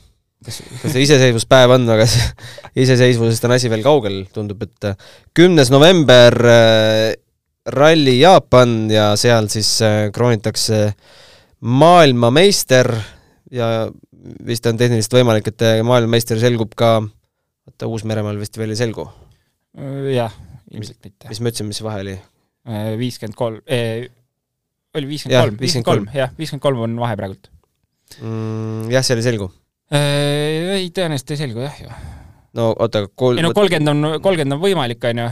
kas, 0.45 0.61
kas 0.83 0.95
see 0.95 1.05
iseseisvuspäev 1.07 1.75
on, 1.77 1.89
aga 1.95 2.07
see 2.11 2.27
iseseisvusest 2.85 3.47
on 3.49 3.57
asi 3.57 3.71
veel 3.73 3.85
kaugel, 3.85 4.23
tundub, 4.35 4.63
et 4.67 4.93
kümnes 5.37 5.71
november 5.73 6.37
äh, 6.51 7.09
ralli 7.73 8.19
Jaapan 8.21 8.77
ja 8.93 9.13
seal 9.21 9.49
siis 9.53 9.75
äh, 9.87 10.07
kroonitakse 10.15 10.85
maailmameister 11.63 12.91
ja 13.55 13.69
vist 14.47 14.67
on 14.67 14.79
tehniliselt 14.81 15.19
võimalik, 15.21 15.53
et 15.53 15.67
äh, 15.67 15.83
maailmameister 15.87 16.41
selgub 16.43 16.75
ka, 16.79 16.97
oota, 17.69 17.91
Uus-Meremaal 17.91 18.41
vist 18.41 18.59
veel 18.59 18.75
ei 18.75 18.81
selgu. 18.81 19.07
jah, 20.13 20.35
ilmselt 20.73 20.99
mitte. 21.01 21.31
mis 21.31 21.41
me 21.41 21.53
ütlesime, 21.53 21.73
mis 21.73 21.85
vahe 21.85 22.03
oli? 22.07 22.19
viiskümmend 22.99 23.35
kolm, 23.35 23.57
oli 24.95 25.09
viiskümmend 25.09 25.41
kolm, 25.41 25.57
viiskümmend 25.59 25.89
kolm, 25.89 26.05
jah, 26.15 26.31
viiskümmend 26.39 26.63
kolm 26.63 26.85
on 26.85 27.01
vahe 27.01 27.17
praegult. 27.19 27.52
Mm,? 28.21 28.91
Jah, 28.93 29.05
seal 29.07 29.21
ei 29.23 29.27
selgu. 29.27 29.49
ei, 29.93 30.91
tõenäoliselt 30.95 31.35
ei 31.35 31.41
selgu 31.41 31.65
jah 31.65 31.79
ju. 31.85 31.93
no 32.59 32.71
oota, 32.73 33.05
kol-. 33.19 33.39
ei 33.41 33.47
no 33.47 33.53
kolmkümmend 33.57 33.93
on, 33.93 34.19
kolmkümmend 34.25 34.57
on 34.59 34.63
võimalik, 34.63 35.07
on 35.11 35.23
ju. 35.23 35.29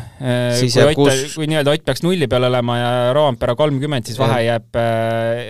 Siis 0.61 0.79
kui 0.79 0.87
Ott 0.93 1.03
kus-, 1.03 1.37
kui 1.39 1.51
nii-öelda 1.51 1.75
Ott 1.77 1.85
peaks 1.89 2.05
nulli 2.07 2.29
peal 2.31 2.49
olema 2.49 2.79
ja 2.79 2.91
Roompere 3.17 3.57
kolmkümmend, 3.59 4.09
siis 4.09 4.21
vahe 4.21 4.41
Jah. 4.41 4.55
jääb 4.55 4.81
äh,, 4.81 5.45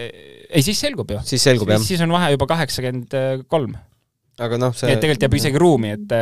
ei 0.50 0.66
siis 0.66 0.82
selgub 0.82 1.14
ju. 1.14 1.22
siis 1.26 1.46
selgub 1.46 1.70
jah, 1.70 1.82
siis 1.84 2.02
on 2.04 2.12
vahe 2.14 2.32
juba 2.34 2.48
kaheksakümmend 2.50 3.16
kolm. 3.50 3.76
aga 4.40 4.60
noh, 4.60 4.74
see 4.76 4.90
et 4.90 5.02
tegelikult 5.02 5.28
jääb 5.28 5.40
isegi 5.40 5.60
ruumi, 5.60 5.94
et, 5.98 6.14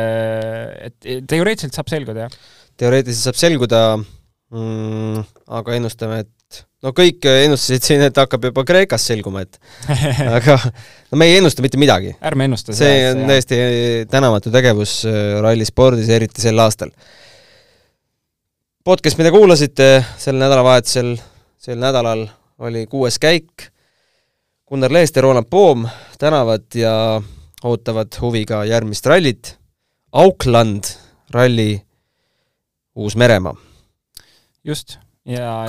et 0.89 1.29
teoreetiliselt 1.29 1.77
saab 1.77 1.91
selguda 1.91 2.27
jah. 2.27 2.41
teoreetiliselt 2.79 3.29
saab 3.31 3.39
selguda 3.39 3.83
mm,, 3.97 5.23
aga 5.59 5.77
ennustame, 5.79 6.23
et 6.25 6.33
no 6.85 6.93
kõik 6.95 7.25
ennustasid 7.27 7.85
siin, 7.85 8.03
et 8.07 8.19
hakkab 8.19 8.49
juba 8.49 8.63
Kreekas 8.67 9.07
selguma, 9.11 9.43
et 9.45 9.59
aga 10.37 10.57
no 10.63 11.19
me 11.19 11.29
ei 11.29 11.39
ennusta 11.39 11.63
mitte 11.65 11.79
midagi. 11.81 12.13
ärme 12.23 12.47
ennusta 12.49 12.75
see 12.77 13.01
on 13.11 13.25
täiesti 13.29 13.59
tänamatu 14.11 14.53
tegevus 14.53 15.01
äh, 15.09 15.39
rallispordis, 15.43 16.09
eriti 16.15 16.43
sel 16.43 16.59
aastal. 16.63 16.93
podcast, 18.85 19.19
mida 19.19 19.33
kuulasite 19.35 19.89
sel 20.17 20.39
nädalavahetusel, 20.39 21.17
sel 21.59 21.81
nädalal 21.81 22.27
oli 22.59 22.85
kuues 22.91 23.19
käik. 23.19 23.69
Gunnar 24.69 24.91
Leest 24.93 25.15
ja 25.15 25.23
Roland 25.25 25.47
Poom 25.49 25.87
tänavad 26.21 26.67
ja 26.77 26.93
ootavad 27.65 28.19
huviga 28.21 28.61
järgmist 28.69 29.05
rallit. 29.09 29.55
Auckland 30.11 30.83
ralli 31.33 31.81
Uus-Meremaa. 32.95 33.55
just 34.63 34.97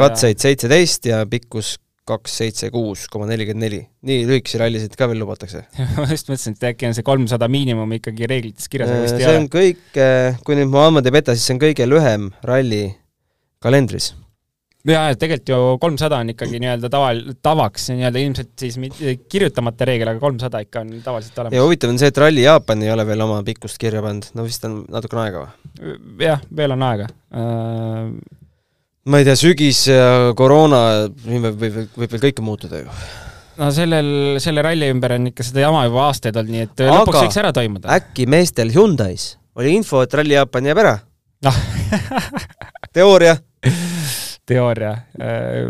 katseid 0.00 0.40
seitseteist 0.40 1.10
ja 1.10 1.24
pikkus 1.30 1.76
kaks 2.10 2.36
seitse 2.42 2.70
kuus 2.74 3.06
koma 3.10 3.28
nelikümmend 3.30 3.64
neli. 3.66 3.80
nii 4.06 4.24
lühikesi 4.28 4.60
rallisid 4.60 4.96
ka 4.98 5.08
veel 5.10 5.20
lubatakse? 5.22 5.64
ma 5.98 6.08
just 6.10 6.30
mõtlesin, 6.30 6.56
et 6.56 6.70
äkki 6.72 6.88
on 6.88 6.96
see 6.96 7.06
kolmsada 7.06 7.50
miinimum 7.52 7.98
ikkagi 7.98 8.30
reeglites 8.30 8.70
kirjas, 8.72 8.92
aga 8.92 9.04
vist 9.04 9.18
ei 9.18 9.26
see 9.26 9.34
ole. 9.34 9.42
on 9.42 9.50
kõik, 9.52 9.84
kui 10.46 10.58
nüüd 10.58 10.72
mu 10.72 10.80
andmed 10.82 11.10
ei 11.10 11.20
peta, 11.20 11.36
siis 11.36 11.46
see 11.48 11.56
on 11.56 11.62
kõige 11.62 11.86
lühem 11.88 12.32
ralli 12.46 12.82
kalendris. 13.62 14.10
jaa, 14.88 15.12
tegelikult 15.20 15.52
ju 15.52 15.60
kolmsada 15.84 16.22
on 16.24 16.32
ikkagi 16.32 16.62
nii-öelda 16.64 16.90
taval-, 16.92 17.22
tavaks 17.44 17.90
nii-öelda 17.92 18.24
ilmselt 18.24 18.52
siis 18.64 18.80
kirjutamata 19.30 19.88
reegel, 19.92 20.14
aga 20.14 20.24
kolmsada 20.24 20.64
ikka 20.64 20.86
on 20.86 20.96
tavaliselt 21.04 21.36
ja 21.36 21.44
olemas. 21.44 21.64
huvitav 21.66 21.94
on 21.94 22.00
see, 22.00 22.10
et 22.10 22.24
Rally 22.24 22.46
Jaapan 22.46 22.88
ei 22.88 22.92
ole 22.96 23.06
veel 23.12 23.28
oma 23.28 23.42
pikkust 23.46 23.78
kirja 23.82 24.02
pannud, 24.04 24.32
no 24.34 24.48
vist 24.48 24.66
on 24.66 24.82
natukene 24.88 25.26
aega 25.28 25.46
või? 25.46 25.96
jah, 26.26 26.42
veel 26.62 26.78
on 26.78 26.86
aega 26.88 27.10
uh, 27.12 28.38
ma 29.08 29.20
ei 29.20 29.26
tea, 29.28 29.36
sügis 29.38 29.86
ja 29.88 30.30
koroona, 30.36 30.80
võib, 31.24 31.50
võib, 31.56 31.82
võib 31.96 32.14
veel 32.14 32.24
kõike 32.26 32.44
muutuda 32.44 32.82
ju. 32.82 32.96
no 33.60 33.70
sellel, 33.74 34.10
selle 34.42 34.64
ralli 34.66 34.90
ümber 34.92 35.16
on 35.16 35.30
ikka 35.32 35.46
seda 35.46 35.64
jama 35.64 35.86
juba 35.88 36.08
aastaid 36.08 36.36
olnud, 36.36 36.54
nii 36.56 36.66
et 36.68 36.84
Aga 36.84 36.98
lõpuks 37.00 37.22
võiks 37.24 37.40
ära 37.40 37.54
toimuda. 37.56 37.92
äkki 37.96 38.28
meestel 38.30 38.72
Hyundai's 38.74 39.34
oli 39.56 39.76
info, 39.78 40.02
et 40.04 40.14
Rally 40.14 40.36
Jaapan 40.36 40.70
jääb 40.70 40.82
ära 40.84 40.98
noh 41.46 41.62
teooria, 42.96 43.36
teooria, 44.48 44.92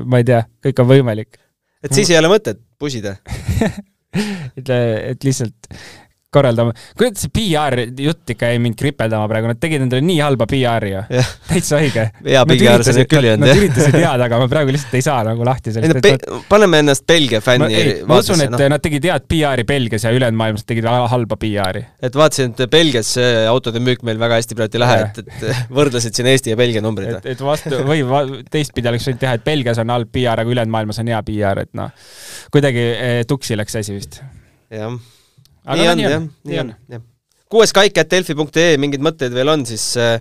ma 0.05 0.21
ei 0.21 0.27
tea, 0.27 0.43
kõik 0.67 0.83
on 0.83 0.91
võimalik. 0.91 1.39
et 1.85 1.95
siis 1.95 2.11
ei 2.11 2.19
ole 2.19 2.33
mõtet 2.33 2.61
pusida. 2.81 3.17
ütle, 4.59 4.79
et 5.13 5.23
lihtsalt 5.25 5.69
korraldama, 6.35 6.75
kuidas 6.99 7.25
see 7.25 7.33
PR 7.35 7.75
jutt 7.99 8.31
ikka 8.35 8.53
jäi 8.53 8.61
mind 8.63 8.77
kripeldama 8.79 9.27
praegu, 9.31 9.51
nad 9.51 9.59
tegid 9.61 9.83
endale 9.83 10.05
nii 10.07 10.19
halba 10.23 10.47
PR-i 10.51 10.93
ju. 10.93 11.03
Täitsa 11.49 11.81
õige. 11.81 12.05
hea 12.29 12.45
PR 12.47 12.85
see 12.87 12.97
nüüd 13.01 13.11
küll 13.11 13.27
ei 13.27 13.33
olnud, 13.35 13.47
Nad 13.47 13.51
jah. 13.51 13.63
üritasid 13.65 13.97
head, 13.99 14.25
aga 14.27 14.41
ma 14.43 14.49
praegu 14.53 14.75
lihtsalt 14.75 14.97
ei 14.99 15.05
saa 15.07 15.25
nagu 15.27 15.47
lahti 15.47 15.75
no 15.75 15.79
sellest. 15.81 16.01
pe-, 16.07 16.41
paneme 16.51 16.83
ennast 16.85 17.07
Belgia 17.11 17.43
fänni 17.45 17.67
ma, 17.67 17.83
ei, 17.83 17.97
ma 18.07 18.21
usun, 18.23 18.45
et 18.47 18.55
noh. 18.55 18.65
nad 18.75 18.85
tegid 18.85 19.11
head 19.11 19.27
PR-i 19.31 19.67
Belgias 19.67 20.07
ja 20.07 20.15
ülejäänud 20.15 20.41
maailmas 20.41 20.67
tegid 20.71 20.87
halba 20.87 21.41
PR-i. 21.41 21.85
et 22.07 22.19
vaatasin, 22.23 22.55
et 22.55 22.71
Belgias 22.71 23.13
autode 23.51 23.83
müük 23.83 24.07
meil 24.07 24.21
väga 24.23 24.39
hästi 24.39 24.59
praegu 24.59 24.79
ei 24.79 24.85
lähe, 24.85 24.99
et, 25.09 25.23
et 25.27 25.47
võrdlesid 25.81 26.15
siin 26.15 26.31
Eesti 26.31 26.55
ja 26.55 26.59
Belgia 26.61 26.85
numbrid 26.85 27.17
et, 27.19 27.31
et 27.35 27.43
vastu 27.45 27.83
või 27.87 28.05
va, 28.07 28.23
teistpidi 28.55 28.93
oleks 28.93 29.11
võinud 29.11 29.25
teha, 29.25 29.35
et 29.39 29.47
Belgias 29.47 29.83
on 29.83 29.91
halb 29.99 30.15
PR, 30.15 30.45
aga 30.45 30.55
ülejäänud 30.55 30.79
maailmas 30.79 31.03
on 31.03 31.11
hea 31.11 31.23
PR, 31.27 31.65
et 31.67 31.75
noh, 31.79 31.91
kuidagi 32.55 32.91
eh, 32.93 33.23
tuksi 33.27 33.59
läks 33.59 33.83
asi 33.83 33.99
vist. 33.99 34.23
jah. 34.71 34.95
Aga 35.71 35.81
nii 35.81 35.91
on 35.93 36.03
jah 36.03 36.17
on,, 36.19 36.29
nii 36.51 36.63
on, 36.63 36.73
jah. 36.91 37.05
kuues 37.51 37.75
kaik 37.77 37.99
at 38.03 38.11
delfi.ee, 38.11 38.79
mingeid 38.83 39.05
mõtteid 39.05 39.35
veel 39.35 39.53
on, 39.53 39.65
siis 39.69 39.93
äh, 40.01 40.19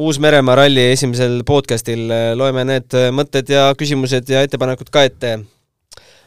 Uus-Meremaa 0.00 0.56
ralli 0.62 0.86
esimesel 0.92 1.42
podcastil 1.48 2.06
äh, 2.12 2.30
loeme 2.38 2.64
need 2.68 2.96
äh, 2.96 3.10
mõtted 3.14 3.52
ja 3.52 3.70
küsimused 3.78 4.28
ja 4.32 4.44
ettepanekud 4.46 4.92
ka 4.92 5.04
ette. 5.08 5.38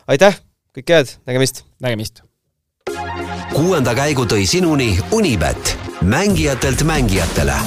aitäh, 0.07 0.39
kõike 0.77 0.99
head, 0.99 1.17
nägemist! 1.29 1.65
nägemist! 1.81 2.23
kuuenda 3.55 3.95
käigu 3.95 4.25
tõi 4.29 4.45
sinuni 4.49 4.93
Unibet, 5.15 5.77
mängijatelt 6.01 6.83
mängijatele. 6.83 7.59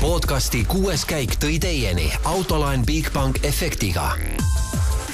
podcasti 0.00 0.64
kuues 0.68 1.04
käik 1.08 1.34
tõi 1.42 1.58
teieni 1.60 2.10
autolaen 2.24 2.86
Bigbank 2.86 3.42
efektiga. 3.44 4.12